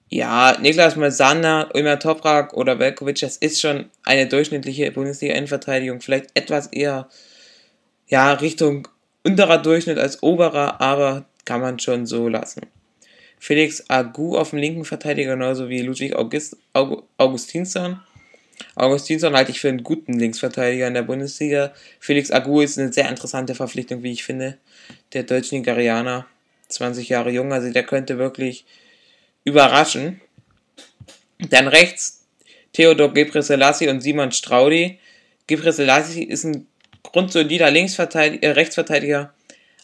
Ja, 0.08 0.56
Niklas 0.60 0.96
Malsander, 0.96 1.70
immer 1.74 1.98
Toprak 1.98 2.54
oder 2.54 2.78
Velkovic, 2.78 3.20
das 3.20 3.36
ist 3.36 3.60
schon 3.60 3.90
eine 4.04 4.26
durchschnittliche 4.26 4.90
Bundesliga-Innenverteidigung. 4.90 6.00
Vielleicht 6.00 6.30
etwas 6.34 6.68
eher 6.68 7.08
ja, 8.06 8.32
Richtung 8.32 8.88
unterer 9.24 9.58
Durchschnitt 9.58 9.98
als 9.98 10.22
oberer, 10.22 10.80
aber 10.80 11.26
kann 11.44 11.60
man 11.60 11.78
schon 11.78 12.06
so 12.06 12.28
lassen. 12.28 12.62
Felix 13.38 13.84
Agu 13.88 14.36
auf 14.36 14.50
dem 14.50 14.58
linken 14.58 14.84
Verteidiger, 14.84 15.32
genauso 15.32 15.68
wie 15.68 15.80
Ludwig 15.80 16.14
August, 16.16 16.56
Aug, 16.72 17.04
Augustinsson. 17.16 18.00
Augustinsson 18.74 19.34
halte 19.34 19.52
ich 19.52 19.60
für 19.60 19.68
einen 19.68 19.84
guten 19.84 20.18
Linksverteidiger 20.18 20.88
in 20.88 20.94
der 20.94 21.02
Bundesliga. 21.02 21.72
Felix 22.00 22.30
Agu 22.30 22.60
ist 22.60 22.78
eine 22.78 22.92
sehr 22.92 23.08
interessante 23.08 23.54
Verpflichtung, 23.54 24.02
wie 24.02 24.12
ich 24.12 24.24
finde. 24.24 24.58
Der 25.12 25.22
deutsch-nigerianer, 25.22 26.26
20 26.68 27.08
Jahre 27.08 27.30
jung, 27.30 27.52
also 27.52 27.70
der 27.70 27.84
könnte 27.84 28.18
wirklich 28.18 28.64
überraschen. 29.44 30.20
Dann 31.38 31.68
rechts 31.68 32.26
Theodor 32.72 33.14
Gebrselassie 33.14 33.88
und 33.88 34.00
Simon 34.00 34.32
Straudi. 34.32 34.98
Gebrselassie 35.46 36.24
ist 36.24 36.44
ein 36.44 36.66
grundsolider 37.12 37.70
Linksverteidiger, 37.70 38.42
äh, 38.42 38.50
Rechtsverteidiger, 38.50 39.32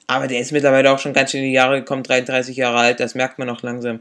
aber 0.06 0.26
der 0.26 0.40
ist 0.40 0.52
mittlerweile 0.52 0.92
auch 0.92 0.98
schon 0.98 1.12
ganz 1.12 1.30
schön 1.30 1.40
in 1.40 1.46
die 1.46 1.54
Jahre 1.54 1.80
gekommen, 1.80 2.02
33 2.02 2.56
Jahre 2.56 2.78
alt, 2.78 3.00
das 3.00 3.14
merkt 3.14 3.38
man 3.38 3.48
auch 3.48 3.62
langsam. 3.62 4.00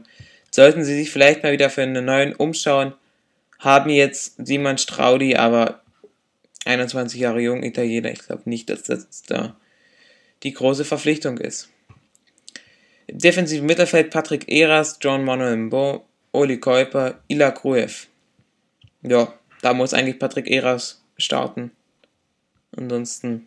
Sollten 0.50 0.84
sie 0.84 0.94
sich 0.94 1.10
vielleicht 1.10 1.42
mal 1.42 1.52
wieder 1.52 1.70
für 1.70 1.82
einen 1.82 2.04
neuen 2.04 2.34
umschauen, 2.34 2.94
haben 3.58 3.90
jetzt 3.90 4.34
Simon 4.46 4.78
Straudi, 4.78 5.36
aber 5.36 5.80
21 6.64 7.20
Jahre 7.20 7.40
jung, 7.40 7.62
Italiener. 7.62 8.10
Ich 8.10 8.20
glaube 8.20 8.42
nicht, 8.46 8.70
dass 8.70 8.84
das 8.84 9.22
da 9.22 9.56
die 10.42 10.52
große 10.52 10.84
Verpflichtung 10.84 11.38
ist. 11.38 11.68
Im 13.06 13.18
defensiven 13.18 13.66
Mittelfeld 13.66 14.10
Patrick 14.10 14.50
Eras, 14.50 14.98
John 15.00 15.24
Manuel 15.24 15.56
Mbo, 15.56 16.04
Oli 16.32 16.58
Kuiper, 16.58 17.20
Ila 17.28 17.50
Kruev. 17.50 18.06
Ja, 19.02 19.32
da 19.62 19.74
muss 19.74 19.94
eigentlich 19.94 20.18
Patrick 20.18 20.50
Eras 20.50 21.02
starten. 21.18 21.70
Ansonsten 22.76 23.46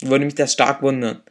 würde 0.00 0.24
mich 0.24 0.34
das 0.34 0.52
stark 0.52 0.82
wundern. 0.82 1.22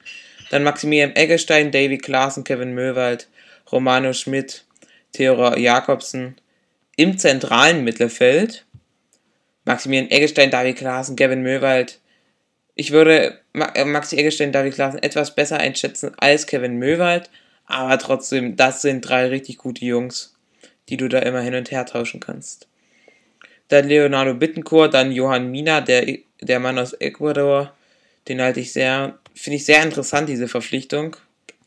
Dann 0.52 0.64
Maximilian 0.64 1.16
Eggestein, 1.16 1.72
David 1.72 2.04
Klaassen, 2.04 2.44
Kevin 2.44 2.74
Möwald, 2.74 3.28
Romano 3.72 4.14
Schmidt, 4.14 4.66
Theodor 5.12 5.58
Jakobsen, 5.58 6.36
im 6.96 7.18
zentralen 7.18 7.84
Mittelfeld 7.84 8.66
Maximilian 9.70 10.10
Eggestein, 10.10 10.50
David 10.50 10.78
Klaassen, 10.78 11.16
Gavin 11.16 11.44
Möwald. 11.44 12.00
Ich 12.74 12.92
würde 12.92 13.40
äh, 13.54 13.86
Maxi 13.86 14.18
Eggestein, 14.18 14.52
David 14.52 14.74
Klaassen 14.74 15.04
etwas 15.04 15.36
besser 15.36 15.58
einschätzen 15.58 16.12
als 16.18 16.48
Kevin 16.48 16.80
Möwald, 16.80 17.30
aber 17.68 18.00
trotzdem, 18.00 18.56
das 18.56 18.82
sind 18.82 19.08
drei 19.08 19.28
richtig 19.28 19.60
gute 19.60 19.86
Jungs, 19.86 20.36
die 20.90 20.98
du 20.98 21.08
da 21.08 21.20
immer 21.20 21.42
hin 21.42 21.54
und 21.54 21.70
her 21.70 21.86
tauschen 21.86 22.20
kannst. 22.20 22.68
Dann 23.68 23.88
Leonardo 23.88 24.34
Bittencourt, 24.34 24.96
dann 24.96 25.12
Johann 25.12 25.52
Mina, 25.52 25.82
der, 25.82 26.18
der 26.42 26.60
Mann 26.60 26.80
aus 26.80 26.94
Ecuador. 26.94 27.74
Den 28.28 28.42
halte 28.42 28.60
ich 28.60 28.74
sehr, 28.74 29.18
finde 29.34 29.58
ich 29.58 29.66
sehr 29.66 29.84
interessant, 29.84 30.30
diese 30.30 30.48
Verpflichtung. 30.48 31.16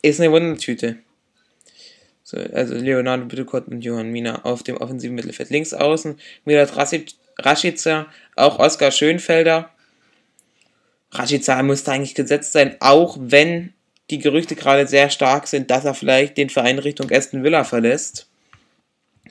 Ist 0.01 0.19
eine 0.19 0.31
Wundertüte. 0.31 0.97
So, 2.23 2.37
also 2.37 2.75
Leonardo 2.75 3.25
Bittencourt 3.25 3.67
und 3.67 3.81
Johann 3.81 4.11
Mina 4.11 4.43
auf 4.45 4.63
dem 4.63 4.77
offensiven 4.77 5.15
Mittelfeld. 5.15 5.49
Links 5.49 5.73
außen 5.73 6.17
Milad 6.45 6.71
Rashica, 7.39 8.07
auch 8.35 8.59
Oskar 8.59 8.91
Schönfelder. 8.91 9.69
Rashica 11.11 11.61
müsste 11.63 11.91
eigentlich 11.91 12.15
gesetzt 12.15 12.53
sein, 12.53 12.77
auch 12.79 13.17
wenn 13.19 13.73
die 14.09 14.19
Gerüchte 14.19 14.55
gerade 14.55 14.87
sehr 14.87 15.09
stark 15.09 15.47
sind, 15.47 15.69
dass 15.69 15.85
er 15.85 15.93
vielleicht 15.93 16.37
den 16.37 16.49
Verein 16.49 16.79
Richtung 16.79 17.11
Aston 17.11 17.43
Villa 17.43 17.63
verlässt. 17.63 18.27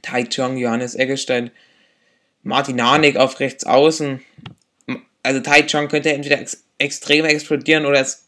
Tai 0.02 0.24
Chong, 0.24 0.56
Johannes 0.56 0.94
Eggestein, 0.94 1.50
Martin 2.42 2.82
Harnik 2.82 3.16
auf 3.16 3.40
rechts 3.40 3.64
außen. 3.64 4.20
Also 5.22 5.40
Tai 5.40 5.62
Chong 5.62 5.88
könnte 5.88 6.12
entweder 6.12 6.40
ex 6.40 6.64
extrem 6.78 7.24
explodieren 7.24 7.86
oder 7.86 8.00
es 8.00 8.26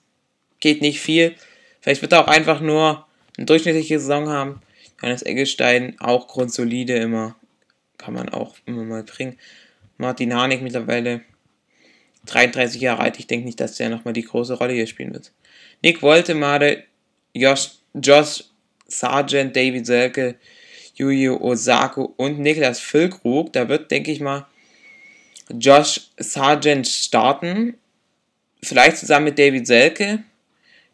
geht 0.60 0.80
nicht 0.80 1.00
viel. 1.00 1.34
Vielleicht 1.80 2.02
wird 2.02 2.12
er 2.12 2.22
auch 2.22 2.28
einfach 2.28 2.60
nur 2.60 3.06
eine 3.36 3.46
durchschnittliche 3.46 3.98
Saison 3.98 4.28
haben. 4.28 4.62
Johannes 5.00 5.22
Eggestein 5.22 5.96
auch 5.98 6.28
grundsolide 6.28 6.96
immer. 6.96 7.36
Kann 7.98 8.14
man 8.14 8.28
auch 8.28 8.54
immer 8.64 8.84
mal 8.84 9.02
bringen. 9.02 9.38
Martin 9.98 10.34
Harnik 10.34 10.62
mittlerweile 10.62 11.22
33 12.26 12.80
Jahre 12.80 13.02
alt. 13.02 13.18
Ich 13.18 13.26
denke 13.26 13.46
nicht, 13.46 13.60
dass 13.60 13.76
der 13.76 13.88
nochmal 13.88 14.14
die 14.14 14.22
große 14.22 14.54
Rolle 14.54 14.72
hier 14.72 14.86
spielen 14.86 15.12
wird. 15.12 15.32
Nick 15.82 16.00
Woltemade, 16.02 16.84
Josh, 17.34 17.72
Josh 17.94 18.44
Sargent, 18.86 19.54
David 19.56 19.86
Selke, 19.86 20.36
Yuyu 20.94 21.36
Osako 21.36 22.14
und 22.16 22.38
Niklas 22.38 22.80
Füllkrug. 22.80 23.52
Da 23.52 23.68
wird, 23.68 23.90
denke 23.90 24.12
ich 24.12 24.20
mal, 24.20 24.46
Josh 25.50 26.00
Sargent 26.18 26.86
starten. 26.86 27.74
Vielleicht 28.62 28.98
zusammen 28.98 29.26
mit 29.26 29.38
David 29.38 29.66
Selke 29.66 30.24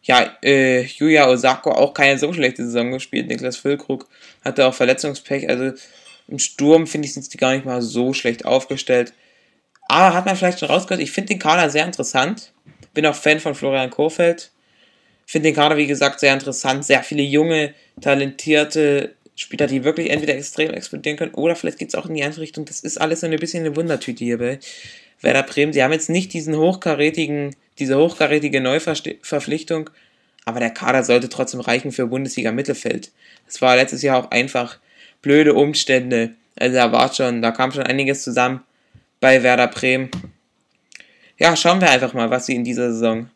ja, 0.03 0.37
äh, 0.43 0.83
Yuya 0.83 1.29
Osako 1.29 1.73
auch 1.73 1.93
keine 1.93 2.19
so 2.19 2.33
schlechte 2.33 2.65
Saison 2.65 2.91
gespielt. 2.91 3.29
Niklas 3.29 3.57
Füllkrug 3.57 4.09
hatte 4.43 4.67
auch 4.67 4.75
Verletzungspech. 4.75 5.49
Also 5.49 5.73
im 6.29 6.39
Sturm 6.39 6.87
finde 6.87 7.07
ich, 7.07 7.15
sind 7.15 7.33
die 7.33 7.39
gar 7.39 7.53
nicht 7.53 7.67
mal 7.67 7.83
so 7.83 8.15
schlecht 8.15 8.45
aufgestellt. 8.45 9.13
Aber 9.89 10.15
hat 10.15 10.27
man 10.27 10.37
vielleicht 10.37 10.61
schon 10.61 10.71
rausgehört, 10.71 11.03
ich 11.03 11.13
finde 11.13 11.29
den 11.29 11.39
Kader 11.39 11.69
sehr 11.69 11.85
interessant. 11.85 12.53
Bin 12.95 13.07
auch 13.07 13.15
Fan 13.15 13.41
von 13.41 13.55
Florian 13.55 13.91
Kohfeldt. 13.91 14.51
Finde 15.27 15.49
den 15.49 15.55
Kader, 15.55 15.77
wie 15.77 15.87
gesagt, 15.87 16.21
sehr 16.21 16.33
interessant. 16.33 16.85
Sehr 16.85 17.03
viele 17.03 17.23
junge, 17.23 17.75
talentierte 18.01 19.15
Spieler, 19.41 19.67
die 19.67 19.85
wirklich 19.85 20.11
entweder 20.11 20.35
extrem 20.35 20.71
explodieren 20.71 21.17
können 21.17 21.35
oder 21.35 21.57
vielleicht 21.57 21.79
geht 21.79 21.89
es 21.89 21.95
auch 21.95 22.07
in 22.07 22.15
die 22.15 22.23
andere 22.23 22.43
Richtung. 22.43 22.65
Das 22.67 22.81
ist 22.81 23.01
alles 23.01 23.21
so 23.21 23.27
ein 23.27 23.37
bisschen 23.39 23.65
eine 23.65 23.75
Wundertüte 23.75 24.25
hier 24.25 24.39
bei 24.39 24.59
Werder 25.23 25.43
Bremen. 25.43 25.73
Sie 25.73 25.83
haben 25.83 25.93
jetzt 25.93 26.11
nicht 26.11 26.33
diesen 26.33 26.57
hochkarätigen 26.57 27.55
diese 27.81 27.97
hochkarätige 27.99 28.61
Neuverpflichtung, 28.61 29.91
aber 30.45 30.61
der 30.61 30.71
Kader 30.71 31.03
sollte 31.03 31.29
trotzdem 31.29 31.61
reichen 31.61 31.91
für 31.91 32.07
Bundesliga 32.07 32.53
Mittelfeld. 32.53 33.11
Es 33.49 33.61
war 33.63 33.75
letztes 33.75 34.03
Jahr 34.03 34.19
auch 34.19 34.31
einfach 34.31 34.79
blöde 35.23 35.55
Umstände. 35.55 36.35
Also 36.57 36.77
da 36.77 36.93
war 36.93 37.13
schon, 37.13 37.43
da 37.43 37.51
kam 37.51 37.73
schon 37.73 37.83
einiges 37.83 38.23
zusammen 38.23 38.61
bei 39.19 39.43
Werder 39.43 39.69
Bremen. 39.69 40.11
Ja, 41.39 41.57
schauen 41.57 41.81
wir 41.81 41.91
einfach 41.91 42.13
mal, 42.13 42.31
was 42.31 42.47
sie 42.47 42.55
in 42.55 42.65
dieser 42.65 42.93
Saison 42.93 43.31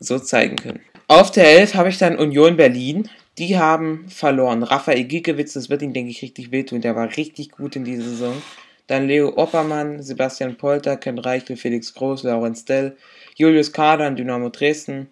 so 0.00 0.18
zeigen 0.18 0.56
können. 0.56 0.80
Auf 1.06 1.30
der 1.30 1.48
11 1.48 1.74
habe 1.74 1.88
ich 1.88 1.98
dann 1.98 2.18
Union 2.18 2.56
Berlin. 2.56 3.08
Die 3.38 3.56
haben 3.56 4.08
verloren. 4.08 4.64
Raphael 4.64 5.04
Giekewitz, 5.04 5.52
das 5.52 5.70
wird 5.70 5.82
ihm, 5.82 5.92
denke 5.92 6.10
ich, 6.10 6.22
richtig 6.22 6.50
wehtun. 6.50 6.80
Der 6.80 6.96
war 6.96 7.16
richtig 7.16 7.52
gut 7.52 7.76
in 7.76 7.84
dieser 7.84 8.02
Saison. 8.02 8.42
Dann 8.88 9.06
Leo 9.06 9.32
Oppermann, 9.36 10.02
Sebastian 10.02 10.56
Polter, 10.56 10.96
Ken 10.96 11.18
Reichel, 11.18 11.56
Felix 11.56 11.94
Groß, 11.94 12.24
Laurenz 12.24 12.64
Dell, 12.64 12.96
Julius 13.36 13.72
Kader 13.72 14.06
an 14.06 14.16
Dynamo 14.16 14.48
Dresden, 14.48 15.08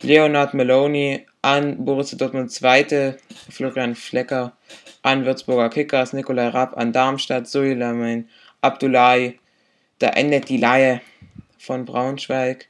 Leonard 0.00 0.54
Meloni 0.54 1.26
an 1.42 1.84
Borussia 1.84 2.16
Dortmund 2.16 2.50
Zweite, 2.50 3.18
Florian 3.50 3.94
Flecker 3.94 4.56
an 5.02 5.26
Würzburger 5.26 5.68
Kickers, 5.68 6.12
Nikolai 6.12 6.48
Rapp 6.48 6.76
an 6.78 6.92
Darmstadt, 6.92 7.48
Suleiman 7.48 8.28
Abdullahi, 8.60 9.38
da 9.98 10.10
endet 10.10 10.48
die 10.48 10.58
Laie 10.58 11.00
von 11.58 11.84
Braunschweig. 11.84 12.68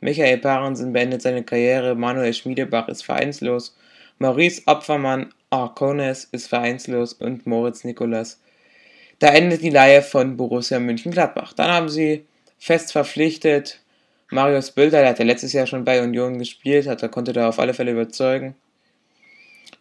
Michael 0.00 0.38
Parensen 0.38 0.92
beendet 0.92 1.22
seine 1.22 1.44
Karriere, 1.44 1.94
Manuel 1.94 2.34
Schmiedebach 2.34 2.88
ist 2.88 3.04
vereinslos, 3.04 3.76
Maurice 4.18 4.62
Opfermann 4.66 5.32
Arcones 5.50 6.24
ist 6.32 6.48
vereinslos 6.48 7.12
und 7.12 7.46
Moritz 7.46 7.84
Nikolas. 7.84 8.40
Da 9.18 9.28
endet 9.28 9.62
die 9.62 9.70
Laie 9.70 10.02
von 10.02 10.36
Borussia 10.36 10.78
München-Gladbach. 10.78 11.52
Dann 11.52 11.70
haben 11.70 11.88
sie 11.88 12.24
fest 12.58 12.92
verpflichtet. 12.92 13.80
Marius 14.30 14.72
Bilder, 14.72 15.00
der 15.00 15.10
hat 15.10 15.18
ja 15.18 15.24
letztes 15.24 15.52
Jahr 15.52 15.66
schon 15.66 15.84
bei 15.84 16.02
Union 16.02 16.38
gespielt, 16.38 16.86
hat, 16.86 17.02
er 17.02 17.08
konnte 17.08 17.32
da 17.32 17.48
auf 17.48 17.58
alle 17.58 17.74
Fälle 17.74 17.92
überzeugen. 17.92 18.54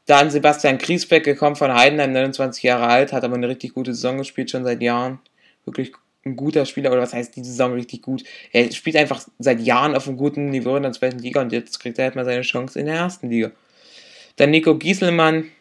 Dann 0.05 0.31
Sebastian 0.31 0.77
Griesbeck 0.77 1.25
gekommen 1.25 1.57
von 1.57 1.73
Heidenheim, 1.73 2.13
29 2.13 2.63
Jahre 2.63 2.87
alt, 2.87 3.11
hat 3.11 3.25
aber 3.25 3.35
eine 3.35 3.49
richtig 3.49 3.73
gute 3.73 3.93
Saison 3.93 4.17
gespielt, 4.19 4.49
schon 4.49 4.63
seit 4.63 4.81
Jahren. 4.81 5.19
Wirklich 5.65 5.91
ein 6.23 6.37
guter 6.37 6.65
Spieler, 6.65 6.91
oder 6.91 7.01
was 7.01 7.13
heißt 7.13 7.35
die 7.35 7.43
Saison 7.43 7.73
richtig 7.73 8.03
gut? 8.03 8.23
Er 8.53 8.71
spielt 8.71 8.95
einfach 8.95 9.21
seit 9.37 9.59
Jahren 9.59 9.95
auf 9.95 10.07
einem 10.07 10.15
guten 10.15 10.49
Niveau 10.49 10.77
in 10.77 10.83
der 10.83 10.93
zweiten 10.93 11.19
Liga 11.19 11.41
und 11.41 11.51
jetzt 11.51 11.79
kriegt 11.79 11.97
er 11.99 12.05
halt 12.05 12.15
mal 12.15 12.23
seine 12.23 12.41
Chance 12.41 12.79
in 12.79 12.85
der 12.85 12.95
ersten 12.95 13.29
Liga. 13.29 13.51
Dann 14.37 14.51
Nico 14.51 14.75
Gieselmann, 14.75 15.51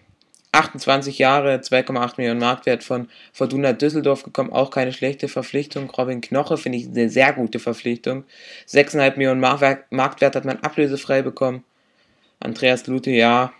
28 0.52 1.18
Jahre, 1.18 1.56
2,8 1.56 2.14
Millionen 2.16 2.40
Marktwert 2.40 2.82
von 2.82 3.08
Fortuna 3.32 3.72
Düsseldorf 3.72 4.22
gekommen, 4.22 4.52
auch 4.52 4.70
keine 4.70 4.92
schlechte 4.92 5.28
Verpflichtung. 5.28 5.90
Robin 5.90 6.20
Knoche 6.20 6.56
finde 6.56 6.78
ich 6.78 6.86
eine 6.86 7.10
sehr 7.10 7.32
gute 7.32 7.58
Verpflichtung. 7.58 8.24
6,5 8.68 9.16
Millionen 9.16 9.40
Marktwert 9.40 10.36
hat 10.36 10.44
man 10.44 10.60
ablösefrei 10.60 11.22
bekommen. 11.22 11.64
Andreas 12.40 12.86
Lute, 12.86 13.10
ja, 13.10 13.52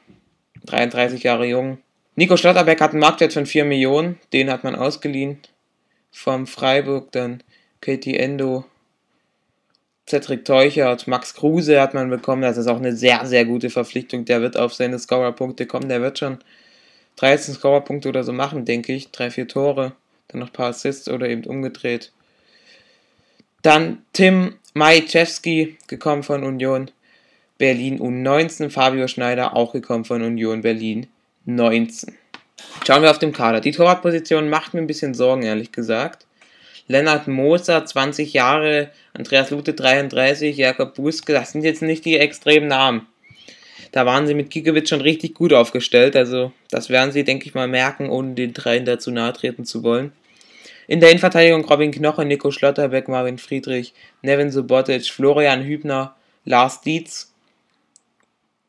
33 0.64 1.22
Jahre 1.22 1.46
jung. 1.46 1.78
Nico 2.14 2.36
Schlotterbeck 2.36 2.80
hat 2.80 2.92
einen 2.92 3.00
Marktwert 3.00 3.34
von 3.34 3.44
4 3.44 3.64
Millionen, 3.66 4.18
den 4.32 4.50
hat 4.50 4.64
man 4.64 4.74
ausgeliehen 4.74 5.38
vom 6.10 6.46
Freiburg. 6.46 7.12
Dann 7.12 7.42
Katie 7.82 8.16
Endo, 8.16 8.64
Cedric 10.08 10.44
Teuchert, 10.44 11.08
Max 11.08 11.34
Kruse 11.34 11.80
hat 11.80 11.94
man 11.94 12.10
bekommen. 12.10 12.42
Das 12.42 12.56
ist 12.56 12.68
auch 12.68 12.76
eine 12.76 12.94
sehr, 12.94 13.26
sehr 13.26 13.44
gute 13.44 13.70
Verpflichtung. 13.70 14.24
Der 14.24 14.40
wird 14.40 14.56
auf 14.56 14.72
seine 14.72 14.98
Scorer-Punkte 14.98 15.66
kommen. 15.66 15.88
Der 15.88 16.00
wird 16.00 16.18
schon 16.18 16.38
13 17.16 17.54
Scorerpunkte 17.54 18.08
oder 18.08 18.22
so 18.24 18.32
machen, 18.32 18.64
denke 18.64 18.92
ich. 18.92 19.10
Drei, 19.10 19.30
vier 19.30 19.48
Tore, 19.48 19.92
dann 20.28 20.40
noch 20.40 20.48
ein 20.48 20.52
paar 20.52 20.68
Assists 20.68 21.08
oder 21.08 21.28
eben 21.28 21.44
umgedreht. 21.44 22.12
Dann 23.62 24.02
Tim 24.12 24.54
Majewski, 24.74 25.78
gekommen 25.88 26.22
von 26.22 26.44
Union 26.44 26.90
Berlin 27.58 27.98
U19. 27.98 28.70
Fabio 28.70 29.08
Schneider, 29.08 29.56
auch 29.56 29.72
gekommen 29.72 30.04
von 30.04 30.22
Union 30.22 30.60
Berlin 30.60 31.06
19. 31.46 32.14
Schauen 32.86 33.02
wir 33.02 33.10
auf 33.10 33.18
den 33.18 33.32
Kader. 33.32 33.60
Die 33.60 33.72
Torwartposition 33.72 34.48
macht 34.48 34.74
mir 34.74 34.80
ein 34.80 34.86
bisschen 34.86 35.14
Sorgen, 35.14 35.42
ehrlich 35.42 35.72
gesagt. 35.72 36.26
Lennart 36.88 37.28
Moser, 37.28 37.84
20 37.84 38.32
Jahre, 38.32 38.90
Andreas 39.12 39.50
Lute, 39.50 39.74
33, 39.74 40.56
Jakob 40.56 40.94
Buske, 40.94 41.32
das 41.32 41.52
sind 41.52 41.62
jetzt 41.62 41.82
nicht 41.82 42.04
die 42.04 42.18
extremen 42.18 42.68
Namen. 42.68 43.06
Da 43.92 44.06
waren 44.06 44.26
sie 44.26 44.34
mit 44.34 44.50
Kikowitz 44.50 44.88
schon 44.88 45.00
richtig 45.00 45.34
gut 45.34 45.52
aufgestellt, 45.52 46.16
also 46.16 46.52
das 46.70 46.90
werden 46.90 47.12
sie, 47.12 47.24
denke 47.24 47.46
ich 47.46 47.54
mal, 47.54 47.68
merken, 47.68 48.10
ohne 48.10 48.34
den 48.34 48.52
dreien 48.52 48.84
dazu 48.84 49.10
nahe 49.10 49.32
treten 49.32 49.64
zu 49.64 49.82
wollen. 49.82 50.12
In 50.88 51.00
der 51.00 51.10
Innenverteidigung 51.10 51.64
Robin 51.64 51.90
Knoche, 51.90 52.24
Nico 52.24 52.50
Schlotterbeck, 52.50 53.08
Marvin 53.08 53.38
Friedrich, 53.38 53.92
Nevin 54.22 54.52
Subotic, 54.52 55.06
Florian 55.06 55.64
Hübner, 55.64 56.14
Lars 56.44 56.80
Dietz. 56.80 57.32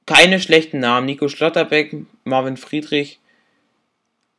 Keine 0.07 0.39
schlechten 0.39 0.79
Namen. 0.79 1.05
Nico 1.05 1.27
Schlotterbeck, 1.27 1.95
Marvin 2.23 2.57
Friedrich, 2.57 3.19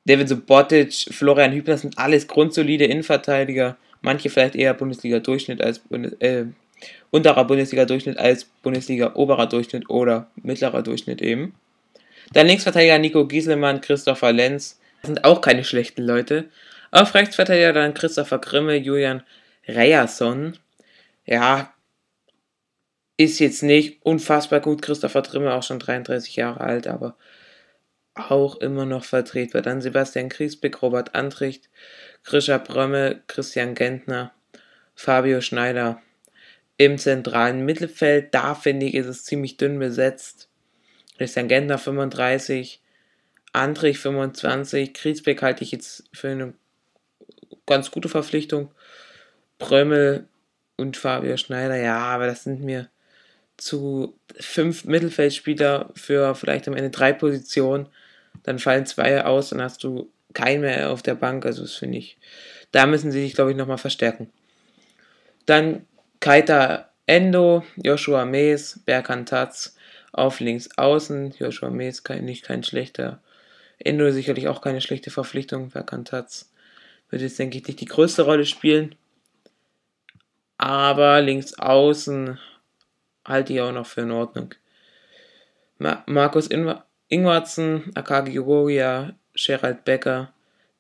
Devin 0.09 0.27
Subotic, 0.27 1.07
Florian 1.11 1.53
Hübner 1.53 1.77
sind 1.77 1.99
alles 1.99 2.27
grundsolide 2.27 2.87
Innenverteidiger. 2.87 3.77
Manche 4.01 4.31
vielleicht 4.31 4.57
eher 4.57 4.73
Bundesliga-Durchschnitt 4.75 5.61
als 5.61 5.83
äh, 6.21 6.45
unterer 7.11 7.45
Bundesliga-Durchschnitt 7.45 8.19
als 8.19 8.45
Bundesliga-oberer 8.63 9.47
Durchschnitt 9.47 9.91
oder 9.91 10.31
mittlerer 10.37 10.83
Durchschnitt 10.83 11.21
eben. 11.21 11.55
Dann 12.33 12.47
Linksverteidiger 12.47 12.99
Nico 12.99 13.27
Gieselmann, 13.27 13.81
Christopher 13.83 14.33
Lenz. 14.33 14.81
Das 15.03 15.09
sind 15.09 15.25
auch 15.25 15.41
keine 15.43 15.65
schlechten 15.65 16.03
Leute. 16.03 16.47
Auf 16.91 17.15
Rechtsverteidiger 17.15 17.73
dann 17.73 17.95
Christopher 17.95 18.39
Grimme, 18.39 18.77
Julian 18.77 19.23
Reyerson. 19.67 20.57
Ja, 21.27 21.75
ist 23.19 23.41
jetzt 23.41 23.63
nicht 23.63 23.99
unfassbar 24.05 24.61
gut. 24.61 24.81
Christopher 24.81 25.23
Grimme 25.23 25.53
auch 25.53 25.63
schon 25.63 25.81
33 25.81 26.37
Jahre 26.37 26.61
alt, 26.61 26.87
aber 26.87 27.15
auch 28.19 28.57
immer 28.57 28.87
noch 28.87 29.05
vertretbar. 29.05 29.63
Dann 29.63 29.81
Sebastian 29.81 30.29
Griesbeck, 30.29 30.83
Robert 30.83 31.15
Antricht, 31.15 31.69
Grisha 32.25 32.59
Brömme, 32.59 33.23
Christian 33.27 33.75
Gentner, 33.75 34.33
Fabio 34.95 35.41
Schneider. 35.41 36.03
Im 36.77 36.97
zentralen 36.97 37.65
Mittelfeld, 37.65 38.33
da 38.35 38.55
finde 38.55 38.87
ich, 38.87 38.95
ist 38.95 39.07
es 39.07 39.25
ziemlich 39.25 39.57
dünn 39.57 39.79
besetzt. 39.79 40.49
Christian 41.17 41.49
Gentner 41.49 41.79
35, 41.79 42.81
Antrich 43.53 43.99
25, 43.99 44.95
Griesbeck 44.95 45.43
halte 45.43 45.65
ich 45.65 45.73
jetzt 45.73 46.05
für 46.13 46.29
eine 46.29 46.55
ganz 47.67 47.91
gute 47.91 48.09
Verpflichtung. 48.09 48.71
Brömmel 49.59 50.29
und 50.77 50.97
Fabio 50.97 51.37
Schneider, 51.37 51.77
ja, 51.77 51.99
aber 51.99 52.27
das 52.27 52.45
sind 52.45 52.63
mir 52.63 52.89
zu 53.57 54.17
fünf 54.39 54.85
Mittelfeldspieler 54.85 55.91
für 55.95 56.35
vielleicht 56.37 56.69
am 56.69 56.77
Ende 56.77 56.91
drei 56.91 57.13
Positionen 57.13 57.89
dann 58.43 58.59
fallen 58.59 58.87
zwei 58.87 59.25
aus 59.25 59.53
und 59.53 59.63
hast 59.63 59.85
du 59.85 60.11
keinen 60.35 60.63
mehr 60.63 60.91
auf 60.91 61.03
der 61.03 61.15
Bank. 61.15 61.45
Also 61.47 61.63
das 61.63 61.75
finde 61.75 61.99
ich, 61.99 62.19
da 62.73 62.87
müssen 62.87 63.13
sie 63.13 63.21
sich, 63.21 63.35
glaube 63.35 63.51
ich, 63.51 63.57
nochmal 63.57 63.79
verstärken. 63.79 64.31
Dann 65.47 65.87
Kaita 66.21 66.91
Endo, 67.07 67.65
Joshua 67.77 68.25
Mees, 68.25 68.81
Berkan 68.85 69.27
Tatz 69.27 69.77
auf 70.13 70.41
links 70.41 70.69
außen. 70.77 71.35
Joshua 71.39 71.71
Mees 71.71 72.05
kein, 72.05 72.25
nicht 72.25 72.45
kein 72.45 72.63
schlechter. 72.63 73.21
Endo 73.79 74.11
sicherlich 74.11 74.49
auch 74.49 74.61
keine 74.61 74.81
schlechte 74.81 75.11
Verpflichtung. 75.11 75.71
Berkan 75.71 76.05
Tatz 76.05 76.51
wird 77.11 77.23
jetzt, 77.23 77.39
denke 77.39 77.59
ich, 77.59 77.67
nicht 77.67 77.81
die 77.81 77.87
größte 77.87 78.23
Rolle 78.23 78.45
spielen. 78.45 78.95
Aber 80.59 81.21
links 81.21 81.55
außen 81.55 82.39
halte 83.25 83.53
ich 83.53 83.61
auch 83.61 83.73
noch 83.73 83.87
für 83.87 84.03
in 84.03 84.11
Ordnung. 84.11 84.55
Markus 85.79 86.49
Inver 86.49 86.88
Ingwarzen, 87.09 87.91
Akagi 87.95 88.33
Yogoria, 88.33 89.15
Gerald 89.35 89.85
Becker, 89.85 90.33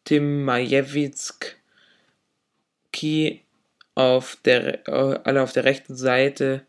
Tim 0.04 0.44
Majewiczk, 0.44 1.56
Ki 2.92 3.42
auf 3.94 4.36
der, 4.44 4.86
alle 5.26 5.42
auf 5.42 5.52
der 5.52 5.64
rechten 5.64 5.96
Seite. 5.96 6.66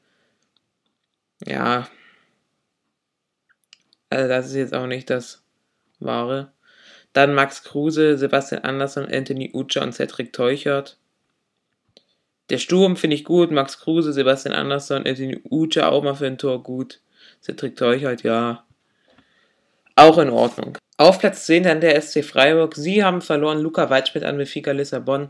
Ja, 1.46 1.88
also 4.10 4.28
das 4.28 4.48
ist 4.48 4.56
jetzt 4.56 4.74
auch 4.74 4.88
nicht 4.88 5.10
das 5.10 5.44
Wahre. 6.00 6.52
Dann 7.14 7.34
Max 7.34 7.64
Kruse, 7.64 8.18
Sebastian 8.18 8.64
Andersson, 8.64 9.06
Anthony 9.12 9.52
Ucha 9.54 9.84
und 9.84 9.94
Cedric 9.94 10.32
Teuchert. 10.32 10.98
Der 12.50 12.58
Sturm 12.58 12.96
finde 12.96 13.16
ich 13.16 13.24
gut. 13.26 13.52
Max 13.52 13.80
Kruse, 13.80 14.14
Sebastian 14.14 14.56
Andersson, 14.56 15.06
Anthony 15.06 15.42
Ucha 15.50 15.90
auch 15.90 16.04
mal 16.04 16.16
für 16.16 16.28
ein 16.28 16.38
Tor 16.38 16.64
gut. 16.64 17.02
Cedric 17.42 17.76
Teuchert, 17.76 18.24
ja 18.24 18.66
auch 20.00 20.18
in 20.18 20.30
Ordnung. 20.30 20.78
Auf 20.98 21.20
Platz 21.20 21.46
10 21.46 21.64
dann 21.64 21.82
der 21.82 22.02
SC 22.02 22.24
Freiburg. 22.24 22.76
Sie 22.76 23.04
haben 23.04 23.22
verloren 23.22 23.60
Luca 23.60 23.90
Weitschmidt 23.90 24.24
an 24.24 24.38
Benfica 24.38 24.72
Lissabon. 24.72 25.30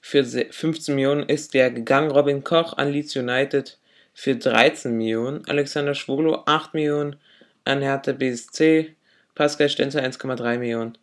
Für 0.00 0.24
15 0.24 0.94
Millionen 0.94 1.22
ist 1.28 1.54
der 1.54 1.70
gegangen. 1.70 2.10
Robin 2.10 2.44
Koch 2.44 2.76
an 2.76 2.92
Leeds 2.92 3.16
United 3.16 3.78
für 4.14 4.34
13 4.34 4.96
Millionen. 4.96 5.44
Alexander 5.48 5.94
Schwolo 5.94 6.42
8 6.46 6.74
Millionen 6.74 7.16
an 7.64 7.82
Hertha 7.82 8.12
BSC. 8.12 8.94
Pascal 9.34 9.68
Stenzer 9.68 10.02
1,3 10.02 10.58
Millionen 10.58 10.98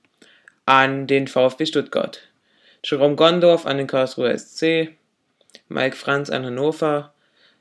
an 0.66 1.08
den 1.08 1.28
VfB 1.28 1.66
Stuttgart. 1.66 2.22
Jerome 2.84 3.16
Gondorf 3.16 3.66
an 3.66 3.78
den 3.78 3.88
Karlsruher 3.88 4.38
SC. 4.38 4.96
Mike 5.68 5.96
Franz 5.96 6.30
an 6.30 6.46
Hannover 6.46 7.14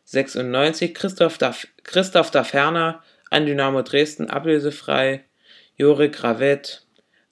96. 0.04 0.94
Christoph, 0.94 1.38
Daf 1.38 1.66
Christoph 1.84 2.30
Daferner 2.30 3.02
an 3.32 3.46
Dynamo 3.46 3.82
Dresden 3.82 4.28
ablösefrei, 4.28 5.24
Jore 5.76 6.10
Gravett 6.10 6.86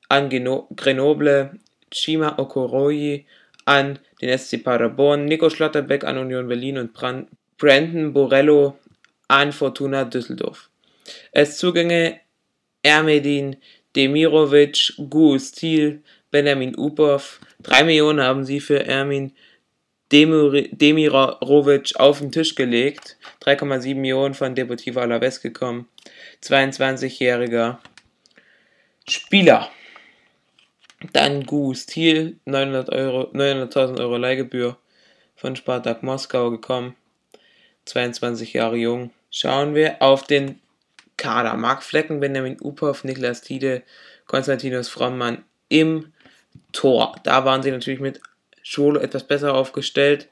an 0.08 0.30
Grenoble, 0.30 1.58
Chima 1.92 2.38
Okoroyi 2.38 3.26
an 3.66 3.98
den 4.20 4.36
SC 4.36 4.64
Paderborn, 4.64 5.26
Nico 5.26 5.50
Schlotterbeck 5.50 6.04
an 6.04 6.18
Union 6.18 6.48
Berlin 6.48 6.78
und 6.78 6.92
Brandon 7.58 8.12
Borello 8.12 8.78
an 9.28 9.52
Fortuna 9.52 10.04
Düsseldorf. 10.04 10.70
Es 11.32 11.58
Zugänge 11.58 12.20
Ermedin 12.82 13.56
Demirovic, 13.94 14.94
Gu 14.96 15.38
Stil, 15.38 16.02
Benjamin 16.30 16.74
Upov. 16.76 17.40
Drei 17.62 17.84
Millionen 17.84 18.22
haben 18.22 18.44
sie 18.44 18.60
für 18.60 18.86
Ermin 18.86 19.32
Demirovic 20.12 21.92
auf 21.96 22.18
den 22.18 22.32
Tisch 22.32 22.54
gelegt. 22.54 23.16
3,7 23.42 23.94
Millionen 23.94 24.34
von 24.34 24.54
Deportivo 24.54 25.00
Alaves 25.00 25.40
gekommen. 25.40 25.88
22-jähriger 26.42 27.78
Spieler. 29.08 29.70
Dann 31.12 31.44
Gus 31.44 31.86
Thiel, 31.86 32.38
900.000 32.46 32.92
Euro, 32.92 33.30
900 33.32 34.00
Euro 34.00 34.16
Leihgebühr 34.18 34.76
von 35.36 35.56
Spartak 35.56 36.02
Moskau 36.02 36.50
gekommen. 36.50 36.94
22 37.86 38.52
Jahre 38.52 38.76
jung. 38.76 39.10
Schauen 39.30 39.74
wir 39.74 40.02
auf 40.02 40.24
den 40.24 40.60
Kader. 41.16 41.54
Marc 41.54 41.82
Flecken, 41.82 42.20
Benjamin 42.20 42.60
Uphoff, 42.60 43.04
Niklas 43.04 43.40
Tiede, 43.40 43.82
Konstantinos 44.26 44.88
Frommann 44.88 45.44
im 45.68 46.12
Tor. 46.72 47.16
Da 47.24 47.44
waren 47.44 47.62
sie 47.62 47.70
natürlich 47.70 48.00
mit 48.00 48.20
Scholo 48.62 49.00
etwas 49.00 49.26
besser 49.26 49.54
aufgestellt. 49.54 50.28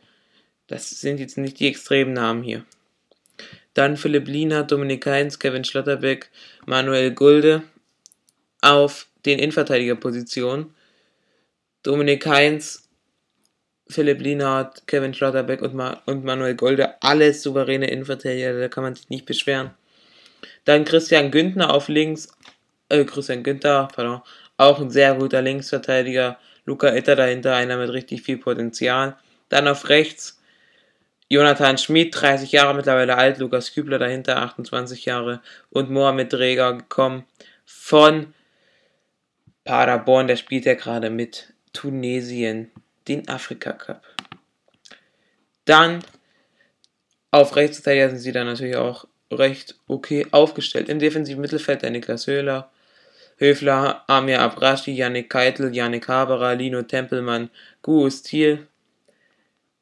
Das 0.66 0.90
sind 0.90 1.20
jetzt 1.20 1.38
nicht 1.38 1.60
die 1.60 1.68
extremen 1.68 2.12
Namen 2.12 2.42
hier. 2.42 2.64
Dann 3.74 3.96
Philipp 3.96 4.28
Liener, 4.28 4.64
Dominik 4.64 5.06
Heinz, 5.06 5.38
Kevin 5.38 5.64
Schlotterbeck, 5.64 6.30
Manuel 6.66 7.12
Gulde 7.12 7.62
auf 8.60 9.06
den 9.24 9.38
Innenverteidigerpositionen. 9.38 10.74
Dominik 11.82 12.26
Heinz, 12.26 12.88
Philipp 13.88 14.20
Lienhardt, 14.20 14.86
Kevin 14.86 15.14
Schlotterbeck 15.14 15.62
und, 15.62 15.74
Ma 15.74 16.02
und 16.06 16.24
Manuel 16.24 16.54
Golde, 16.54 17.00
alles 17.02 17.42
souveräne 17.42 17.88
Innenverteidiger, 17.88 18.58
da 18.58 18.68
kann 18.68 18.84
man 18.84 18.94
sich 18.94 19.08
nicht 19.08 19.26
beschweren. 19.26 19.70
Dann 20.64 20.84
Christian 20.84 21.30
Günther 21.30 21.72
auf 21.72 21.88
links, 21.88 22.28
äh, 22.90 23.04
Christian 23.04 23.42
Günther, 23.42 23.88
pardon, 23.94 24.20
auch 24.56 24.80
ein 24.80 24.90
sehr 24.90 25.14
guter 25.14 25.40
Linksverteidiger. 25.40 26.38
Luca 26.68 26.94
Itter 26.94 27.16
dahinter, 27.16 27.56
einer 27.56 27.78
mit 27.78 27.90
richtig 27.90 28.22
viel 28.22 28.36
Potenzial. 28.36 29.16
Dann 29.48 29.66
auf 29.66 29.88
rechts 29.88 30.40
Jonathan 31.30 31.78
Schmid, 31.78 32.14
30 32.14 32.52
Jahre 32.52 32.74
mittlerweile 32.74 33.16
alt, 33.16 33.38
Lukas 33.38 33.72
Kübler 33.72 33.98
dahinter, 33.98 34.36
28 34.36 35.06
Jahre 35.06 35.40
und 35.70 35.90
Mohamed 35.90 36.32
Dreger 36.32 36.74
gekommen 36.74 37.24
von 37.64 38.34
Paderborn, 39.64 40.26
der 40.26 40.36
spielt 40.36 40.66
ja 40.66 40.74
gerade 40.74 41.08
mit 41.08 41.54
Tunesien 41.72 42.70
den 43.08 43.28
Afrika 43.28 43.72
Cup. 43.72 44.02
Dann 45.64 46.00
auf 47.30 47.56
Rechtsverteidiger 47.56 48.10
sind 48.10 48.18
sie 48.18 48.32
dann 48.32 48.46
natürlich 48.46 48.76
auch 48.76 49.06
recht 49.30 49.74
okay 49.86 50.26
aufgestellt. 50.30 50.88
Im 50.88 50.98
defensiven 50.98 51.40
Mittelfeld 51.40 51.82
der 51.82 51.90
Niklas 51.90 52.26
Höhler, 52.26 52.70
Höfler, 53.38 54.04
Amir 54.06 54.40
Abrashi, 54.40 54.92
Yannick 54.92 55.30
Keitel, 55.30 55.74
Yannick 55.74 56.08
Haberer, 56.08 56.54
Lino 56.54 56.82
Tempelmann, 56.82 57.50
Gus 57.82 58.22
Thiel. 58.22 58.66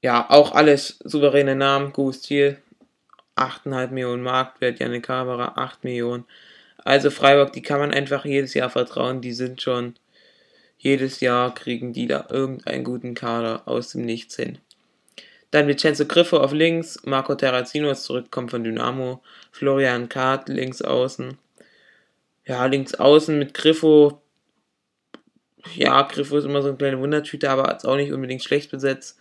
Ja, 0.02 0.30
auch 0.30 0.52
alles 0.52 0.98
souveräne 1.04 1.56
Namen. 1.56 1.92
Gus 1.92 2.20
Thiel, 2.20 2.58
8,5 3.36 3.88
Millionen 3.88 4.22
Marktwert, 4.22 4.78
Yannick 4.78 5.08
Haberer, 5.08 5.58
8 5.58 5.84
Millionen. 5.84 6.24
Also 6.84 7.10
Freiburg, 7.10 7.52
die 7.52 7.62
kann 7.62 7.80
man 7.80 7.92
einfach 7.92 8.24
jedes 8.24 8.54
Jahr 8.54 8.70
vertrauen. 8.70 9.20
Die 9.20 9.32
sind 9.32 9.60
schon, 9.60 9.94
Jedes 10.78 11.20
Jahr 11.20 11.54
kriegen 11.54 11.92
die 11.92 12.06
da 12.06 12.26
irgendeinen 12.30 12.84
guten 12.84 13.14
Kader 13.14 13.62
aus 13.66 13.92
dem 13.92 14.02
Nichts 14.02 14.36
hin. 14.36 14.58
Dann 15.50 15.68
Vincenzo 15.68 16.06
Griffo 16.06 16.36
auf 16.38 16.52
links, 16.52 16.98
Marco 17.04 17.34
Terrazino 17.34 17.90
ist 17.90 18.04
zurückgekommen 18.04 18.48
von 18.48 18.64
Dynamo, 18.64 19.22
Florian 19.52 20.08
Kart 20.08 20.48
links 20.48 20.82
außen. 20.82 21.38
Ja, 22.46 22.64
links 22.66 22.94
außen 22.94 23.38
mit 23.38 23.54
Griffo. 23.54 24.22
Ja, 25.74 26.02
Griffo 26.02 26.38
ist 26.38 26.44
immer 26.44 26.62
so 26.62 26.68
eine 26.68 26.76
kleine 26.76 27.00
Wundertüte, 27.00 27.50
aber 27.50 27.74
ist 27.74 27.84
auch 27.84 27.96
nicht 27.96 28.12
unbedingt 28.12 28.42
schlecht 28.42 28.70
besetzt. 28.70 29.18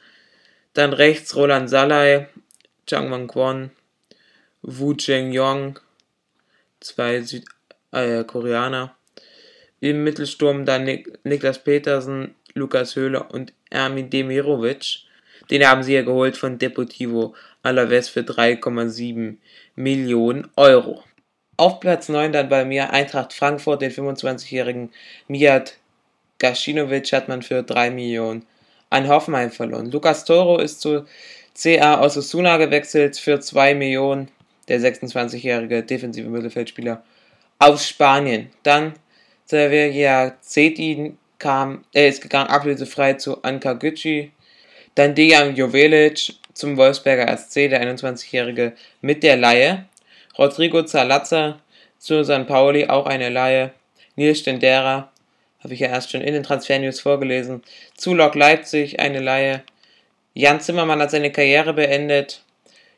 Dann 0.73 0.93
rechts 0.93 1.35
Roland 1.35 1.69
Salai, 1.69 2.29
Chang 2.85 3.09
Wang 3.09 3.27
Kwon, 3.27 3.71
Wu 4.61 4.93
Cheng 4.93 5.31
Yong, 5.31 5.79
zwei 6.79 7.21
Südkoreaner. 7.21 8.95
Äh, 9.81 9.89
Im 9.89 10.03
Mittelsturm 10.03 10.65
dann 10.65 10.83
Nik 10.83 11.19
Niklas 11.23 11.63
Petersen, 11.63 12.35
Lukas 12.53 12.95
Höhler 12.95 13.33
und 13.33 13.53
Ermin 13.71 14.11
Demirovic. 14.11 15.05
Den 15.49 15.67
haben 15.67 15.81
sie 15.81 15.95
ja 15.95 16.03
geholt 16.03 16.38
von 16.38 16.59
Deportivo 16.59 17.35
Alaves 17.63 18.07
für 18.09 18.21
3,7 18.21 19.38
Millionen 19.75 20.47
Euro. 20.55 21.03
Auf 21.57 21.79
Platz 21.79 22.09
9 22.09 22.31
dann 22.31 22.49
bei 22.49 22.65
mir 22.65 22.91
Eintracht 22.91 23.33
Frankfurt, 23.33 23.81
den 23.81 23.91
25-jährigen 23.91 24.91
Mijat 25.27 25.77
Gacinovic 26.39 27.11
hat 27.13 27.27
man 27.27 27.41
für 27.41 27.63
3 27.63 27.91
Millionen 27.91 28.45
an 28.89 29.07
Hoffenheim 29.07 29.51
verloren. 29.51 29.91
Lukas 29.91 30.25
Toro 30.25 30.57
ist 30.57 30.81
zu 30.81 31.05
CA 31.59 31.99
aus 31.99 32.17
Osuna 32.17 32.57
gewechselt 32.57 33.17
für 33.17 33.39
2 33.39 33.73
Millionen, 33.75 34.29
der 34.67 34.81
26-jährige 34.81 35.83
defensive 35.83 36.27
Mittelfeldspieler 36.27 37.03
aus 37.59 37.87
Spanien. 37.87 38.49
Dann 38.63 38.93
Sevilla 39.45 40.35
Cetin 40.41 41.17
kam, 41.39 41.85
er 41.93 42.09
ist 42.09 42.21
gegangen 42.21 42.49
ablösefrei 42.49 43.13
zu 43.13 43.41
Anka 43.43 43.73
Gücü 43.73 44.29
dann 44.95 45.13
Dejan 45.13 45.55
Jovelic 45.55 46.33
zum 46.53 46.77
Wolfsberger 46.77 47.37
SC, 47.37 47.69
der 47.69 47.83
21-Jährige 47.83 48.73
mit 49.01 49.23
der 49.23 49.35
Laie. 49.35 49.85
Rodrigo 50.37 50.83
Zalazza 50.83 51.59
zu 51.97 52.23
San 52.23 52.45
Pauli, 52.45 52.87
auch 52.87 53.05
eine 53.05 53.29
Laie. 53.29 53.71
Nils 54.15 54.39
Stendera, 54.39 55.11
habe 55.63 55.73
ich 55.73 55.79
ja 55.79 55.87
erst 55.87 56.11
schon 56.11 56.21
in 56.21 56.33
den 56.33 56.43
Transfer-News 56.43 56.99
vorgelesen. 56.99 57.63
Zu 57.95 58.13
Lok 58.13 58.35
Leipzig, 58.35 58.99
eine 58.99 59.19
Laie. 59.19 59.63
Jan 60.33 60.61
Zimmermann 60.61 61.01
hat 61.01 61.11
seine 61.11 61.31
Karriere 61.31 61.73
beendet. 61.73 62.43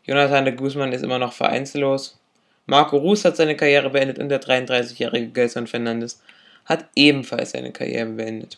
Jonathan 0.05 0.45
de 0.45 0.55
Guzman 0.55 0.91
ist 0.93 1.03
immer 1.03 1.19
noch 1.19 1.33
vereinslos. 1.33 2.19
Marco 2.65 2.97
Ruß 2.97 3.25
hat 3.25 3.37
seine 3.37 3.55
Karriere 3.55 3.89
beendet 3.89 4.19
und 4.19 4.29
der 4.29 4.41
33-jährige 4.41 5.29
Gelson 5.29 5.67
Fernandes 5.67 6.21
hat 6.65 6.85
ebenfalls 6.95 7.51
seine 7.51 7.71
Karriere 7.71 8.09
beendet. 8.09 8.57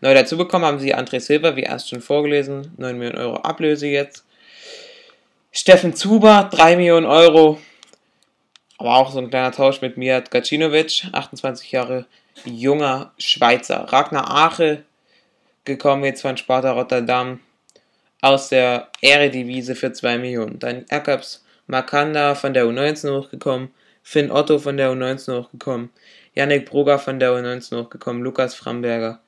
Neu 0.00 0.14
dazu 0.14 0.36
bekommen 0.36 0.64
haben 0.64 0.80
sie 0.80 0.94
André 0.94 1.20
Silva, 1.20 1.56
wie 1.56 1.62
erst 1.62 1.88
schon 1.88 2.00
vorgelesen, 2.00 2.72
9 2.76 2.98
Millionen 2.98 3.18
Euro 3.18 3.36
Ablöse 3.36 3.86
jetzt. 3.86 4.24
Steffen 5.52 5.94
Zuber, 5.94 6.48
3 6.52 6.76
Millionen 6.76 7.06
Euro. 7.06 7.58
Aber 8.78 8.96
auch 8.96 9.10
so 9.10 9.18
ein 9.18 9.30
kleiner 9.30 9.52
Tausch 9.52 9.80
mit 9.80 9.96
Mijat 9.96 10.30
Gacinovic, 10.30 11.06
28 11.12 11.72
Jahre 11.72 12.06
junger 12.44 13.12
Schweizer. 13.18 13.92
Ragnar 13.92 14.30
Ache, 14.30 14.84
gekommen 15.64 16.04
jetzt 16.04 16.22
von 16.22 16.36
Sparta 16.36 16.72
Rotterdam, 16.72 17.40
aus 18.20 18.48
der 18.48 18.88
Eredivisie 19.00 19.74
für 19.74 19.92
2 19.92 20.18
Millionen. 20.18 20.58
Dann 20.58 20.86
Jakobs 20.90 21.44
Makanda 21.66 22.34
von 22.34 22.54
der 22.54 22.64
U19 22.64 23.16
hochgekommen, 23.16 23.70
Finn 24.02 24.30
Otto 24.30 24.58
von 24.58 24.76
der 24.76 24.90
U19 24.92 25.38
hochgekommen, 25.38 25.90
Yannick 26.34 26.70
Brugger 26.70 26.98
von 26.98 27.20
der 27.20 27.32
U19 27.32 27.76
hochgekommen, 27.76 28.22
Lukas 28.22 28.54
Framberger 28.54 29.20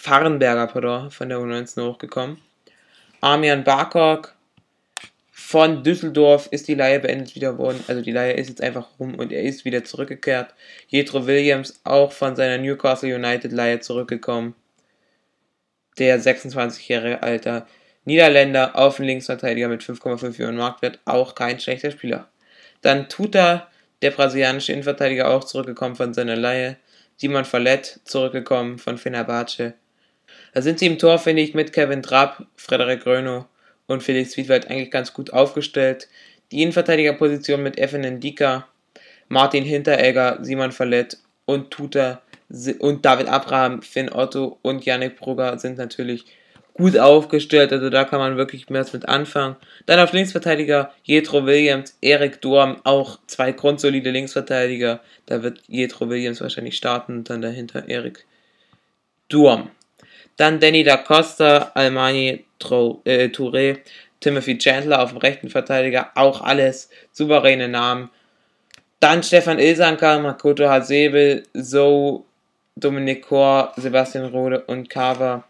Farnberger 0.00 0.68
pardon, 0.68 1.10
von 1.10 1.28
der 1.28 1.38
U19 1.38 1.84
hochgekommen. 1.84 2.40
Armian 3.20 3.64
Barkok 3.64 4.34
von 5.40 5.84
Düsseldorf 5.84 6.48
ist 6.50 6.66
die 6.66 6.74
Leihe 6.74 6.98
beendet 6.98 7.36
wieder 7.36 7.58
worden. 7.58 7.82
Also 7.86 8.02
die 8.02 8.10
Leihe 8.10 8.32
ist 8.32 8.48
jetzt 8.48 8.60
einfach 8.60 8.88
rum 8.98 9.14
und 9.14 9.32
er 9.32 9.44
ist 9.44 9.64
wieder 9.64 9.84
zurückgekehrt. 9.84 10.52
Jetro 10.88 11.26
Williams 11.28 11.80
auch 11.84 12.10
von 12.10 12.34
seiner 12.34 12.58
Newcastle 12.58 13.14
United 13.14 13.52
Leihe 13.52 13.78
zurückgekommen. 13.78 14.56
Der 15.96 16.20
26-jährige 16.20 17.22
alter 17.22 17.68
Niederländer 18.04 18.76
auf 18.76 18.96
den 18.96 19.06
Linksverteidiger 19.06 19.68
mit 19.68 19.80
5,5 19.80 20.32
Millionen 20.32 20.58
Marktwert. 20.58 20.98
Auch 21.04 21.36
kein 21.36 21.60
schlechter 21.60 21.92
Spieler. 21.92 22.28
Dann 22.82 23.08
Tuta, 23.08 23.68
der 24.02 24.10
brasilianische 24.10 24.72
Innenverteidiger, 24.72 25.30
auch 25.30 25.44
zurückgekommen 25.44 25.94
von 25.94 26.12
seiner 26.12 26.36
Leihe. 26.36 26.76
Simon 27.16 27.44
Fallett 27.44 28.00
zurückgekommen 28.04 28.78
von 28.78 28.98
Fenerbahce. 28.98 29.74
Da 30.52 30.62
sind 30.62 30.80
sie 30.80 30.86
im 30.86 30.98
Tor, 30.98 31.20
finde 31.20 31.42
ich, 31.42 31.54
mit 31.54 31.72
Kevin 31.72 32.02
Trapp, 32.02 32.44
Frederik 32.56 33.04
Gröno 33.04 33.46
und 33.88 34.04
Felix 34.04 34.36
Wiedwald 34.36 34.70
eigentlich 34.70 34.92
ganz 34.92 35.12
gut 35.12 35.32
aufgestellt. 35.32 36.08
Die 36.52 36.62
Innenverteidigerposition 36.62 37.62
mit 37.62 37.78
Evan 37.78 38.02
Ndika, 38.02 38.68
Martin 39.28 39.64
Hinteregger, 39.64 40.38
Simon 40.42 40.70
Fallett 40.70 41.18
und 41.44 41.72
Tuta 41.72 42.22
und 42.78 43.04
David 43.04 43.28
Abraham, 43.28 43.82
Finn 43.82 44.10
Otto 44.10 44.58
und 44.62 44.84
Yannick 44.84 45.16
Brugger 45.16 45.58
sind 45.58 45.76
natürlich 45.76 46.24
gut 46.78 46.96
aufgestellt, 46.96 47.72
also 47.72 47.90
da 47.90 48.04
kann 48.04 48.20
man 48.20 48.36
wirklich 48.36 48.70
mehr 48.70 48.86
mit 48.92 49.08
anfangen. 49.08 49.56
Dann 49.86 49.98
auf 49.98 50.12
Linksverteidiger 50.12 50.94
Jetro 51.02 51.44
Williams, 51.44 51.98
Erik 52.00 52.40
Dorm, 52.40 52.80
auch 52.84 53.18
zwei 53.26 53.50
grundsolide 53.52 54.10
Linksverteidiger. 54.10 55.00
Da 55.26 55.42
wird 55.42 55.60
Jetro 55.66 56.08
Williams 56.08 56.40
wahrscheinlich 56.40 56.76
starten 56.76 57.18
und 57.18 57.30
dann 57.30 57.42
dahinter 57.42 57.88
Erik 57.88 58.24
Durm. 59.28 59.70
Dann 60.38 60.58
Danny 60.58 60.82
da 60.82 60.96
Costa, 60.96 61.72
Almani 61.74 62.46
äh, 63.04 63.28
Touré, 63.28 63.78
Timothy 64.20 64.56
Chandler 64.56 65.02
auf 65.02 65.10
dem 65.10 65.18
rechten 65.18 65.50
Verteidiger, 65.50 66.10
auch 66.14 66.40
alles 66.40 66.88
souveräne 67.12 67.68
Namen. 67.68 68.08
Dann 69.00 69.22
Stefan 69.22 69.58
Ilsanka, 69.58 70.18
Makoto 70.18 70.66
Hasebe, 70.66 71.42
So, 71.52 72.24
Dominik 72.76 73.26
Kor, 73.26 73.74
Sebastian 73.76 74.26
Rode 74.26 74.64
und 74.64 74.88
Kava 74.88 75.44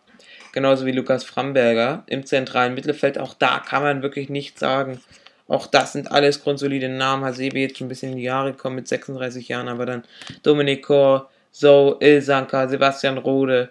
genauso 0.53 0.87
wie 0.87 0.92
Lukas 0.92 1.24
Framberger 1.24 2.03
im 2.07 2.27
zentralen 2.27 2.74
Mittelfeld. 2.74 3.18
Auch 3.18 3.35
da 3.35 3.61
kann 3.61 3.83
man 3.83 4.03
wirklich 4.03 4.29
nichts 4.29 4.61
sagen. 4.61 5.01
Auch 5.46 5.66
das 5.66 5.92
sind 5.92 6.11
alles 6.11 6.42
grundsolide 6.42 6.88
Namen. 6.88 7.24
Hasebe 7.24 7.61
jetzt 7.61 7.79
schon 7.79 7.87
ein 7.87 7.88
bisschen 7.88 8.12
in 8.12 8.18
die 8.18 8.24
Jahre 8.24 8.53
gekommen 8.53 8.77
mit 8.77 8.88
36 8.88 9.48
Jahren, 9.48 9.68
aber 9.68 9.87
dann 9.87 10.05
Dominik 10.42 10.85
Kor, 10.85 11.31
So, 11.53 11.96
Ilsanka, 12.01 12.68
Sebastian 12.68 13.18
Rode. 13.18 13.70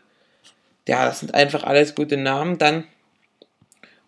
Ja, 0.87 1.05
das 1.05 1.19
sind 1.19 1.35
einfach 1.35 1.63
alles 1.63 1.95
gute 1.95 2.17
Namen. 2.17 2.57
Dann 2.57 2.85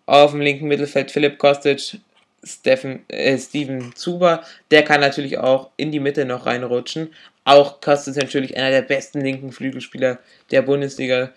auf 0.05 0.31
dem 0.31 0.41
linken 0.41 0.67
Mittelfeld 0.67 1.11
Philipp 1.11 1.37
Kostic, 1.37 1.99
Steffen, 2.43 3.03
äh, 3.09 3.37
Steven 3.37 3.93
Zuber. 3.95 4.43
Der 4.71 4.83
kann 4.83 5.01
natürlich 5.01 5.37
auch 5.37 5.71
in 5.75 5.91
die 5.91 5.99
Mitte 5.99 6.25
noch 6.25 6.45
reinrutschen. 6.45 7.13
Auch 7.43 7.81
Kostic 7.81 8.15
natürlich 8.15 8.55
einer 8.55 8.71
der 8.71 8.81
besten 8.81 9.21
linken 9.21 9.51
Flügelspieler 9.51 10.19
der 10.51 10.61
Bundesliga. 10.61 11.31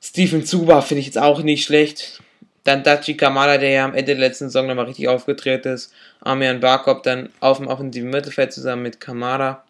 Steven 0.00 0.44
Zuba 0.44 0.80
finde 0.80 1.00
ich 1.00 1.06
jetzt 1.06 1.18
auch 1.18 1.42
nicht 1.42 1.64
schlecht. 1.64 2.22
Dann 2.64 2.82
Dachi 2.82 3.16
Kamala, 3.16 3.58
der 3.58 3.70
ja 3.70 3.84
am 3.84 3.94
Ende 3.94 4.14
der 4.16 4.28
letzten 4.28 4.46
Saison 4.46 4.66
nochmal 4.66 4.86
richtig 4.86 5.08
aufgetreten 5.08 5.74
ist. 5.74 5.92
Armian 6.20 6.60
Barkop 6.60 7.02
dann 7.02 7.28
auf 7.40 7.58
dem 7.58 7.66
offensiven 7.66 8.10
Mittelfeld 8.10 8.52
zusammen 8.52 8.82
mit 8.82 9.00
Kamara. 9.00 9.64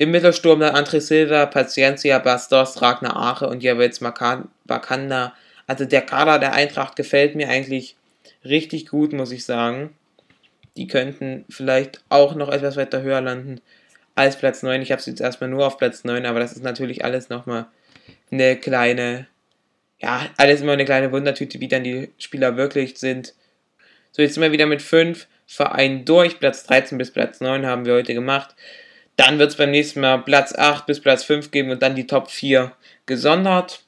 Im 0.00 0.12
Mittelsturm 0.12 0.60
dann 0.60 0.74
André 0.74 0.98
Silva, 0.98 1.44
Paciencia, 1.44 2.18
Bastos, 2.20 2.80
Ragnar 2.80 3.16
Ache 3.16 3.46
und 3.46 3.62
Javets 3.62 4.00
Bakanda. 4.00 5.34
Also 5.66 5.84
der 5.84 6.00
Kader 6.00 6.38
der 6.38 6.54
Eintracht 6.54 6.96
gefällt 6.96 7.34
mir 7.34 7.50
eigentlich 7.50 7.96
richtig 8.42 8.86
gut, 8.86 9.12
muss 9.12 9.30
ich 9.30 9.44
sagen. 9.44 9.94
Die 10.78 10.86
könnten 10.86 11.44
vielleicht 11.50 12.02
auch 12.08 12.34
noch 12.34 12.48
etwas 12.48 12.78
weiter 12.78 13.02
höher 13.02 13.20
landen 13.20 13.60
als 14.14 14.38
Platz 14.38 14.62
9. 14.62 14.80
Ich 14.80 14.90
habe 14.90 15.02
sie 15.02 15.10
jetzt 15.10 15.20
erstmal 15.20 15.50
nur 15.50 15.66
auf 15.66 15.76
Platz 15.76 16.02
9, 16.02 16.24
aber 16.24 16.40
das 16.40 16.52
ist 16.52 16.64
natürlich 16.64 17.04
alles 17.04 17.28
nochmal 17.28 17.66
eine 18.30 18.56
kleine, 18.56 19.26
ja, 20.00 20.22
alles 20.38 20.62
immer 20.62 20.72
eine 20.72 20.86
kleine 20.86 21.12
Wundertüte, 21.12 21.60
wie 21.60 21.68
dann 21.68 21.84
die 21.84 22.08
Spieler 22.16 22.56
wirklich 22.56 22.96
sind. 22.96 23.34
So, 24.12 24.22
jetzt 24.22 24.32
sind 24.32 24.42
wir 24.42 24.52
wieder 24.52 24.64
mit 24.64 24.80
fünf 24.80 25.26
Vereinen 25.46 26.06
durch. 26.06 26.40
Platz 26.40 26.64
13 26.64 26.96
bis 26.96 27.10
Platz 27.10 27.42
9 27.42 27.66
haben 27.66 27.84
wir 27.84 27.92
heute 27.92 28.14
gemacht. 28.14 28.56
Dann 29.20 29.38
wird 29.38 29.50
es 29.50 29.56
beim 29.56 29.70
nächsten 29.70 30.00
Mal 30.00 30.22
Platz 30.22 30.54
8 30.56 30.86
bis 30.86 30.98
Platz 30.98 31.24
5 31.24 31.50
geben 31.50 31.70
und 31.70 31.82
dann 31.82 31.94
die 31.94 32.06
Top 32.06 32.30
4 32.30 32.72
gesondert. 33.04 33.82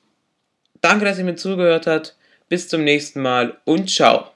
Danke, 0.82 1.06
dass 1.06 1.16
ihr 1.16 1.24
mir 1.24 1.36
zugehört 1.36 1.86
habt. 1.86 2.16
Bis 2.50 2.68
zum 2.68 2.84
nächsten 2.84 3.22
Mal 3.22 3.56
und 3.64 3.88
ciao. 3.88 4.31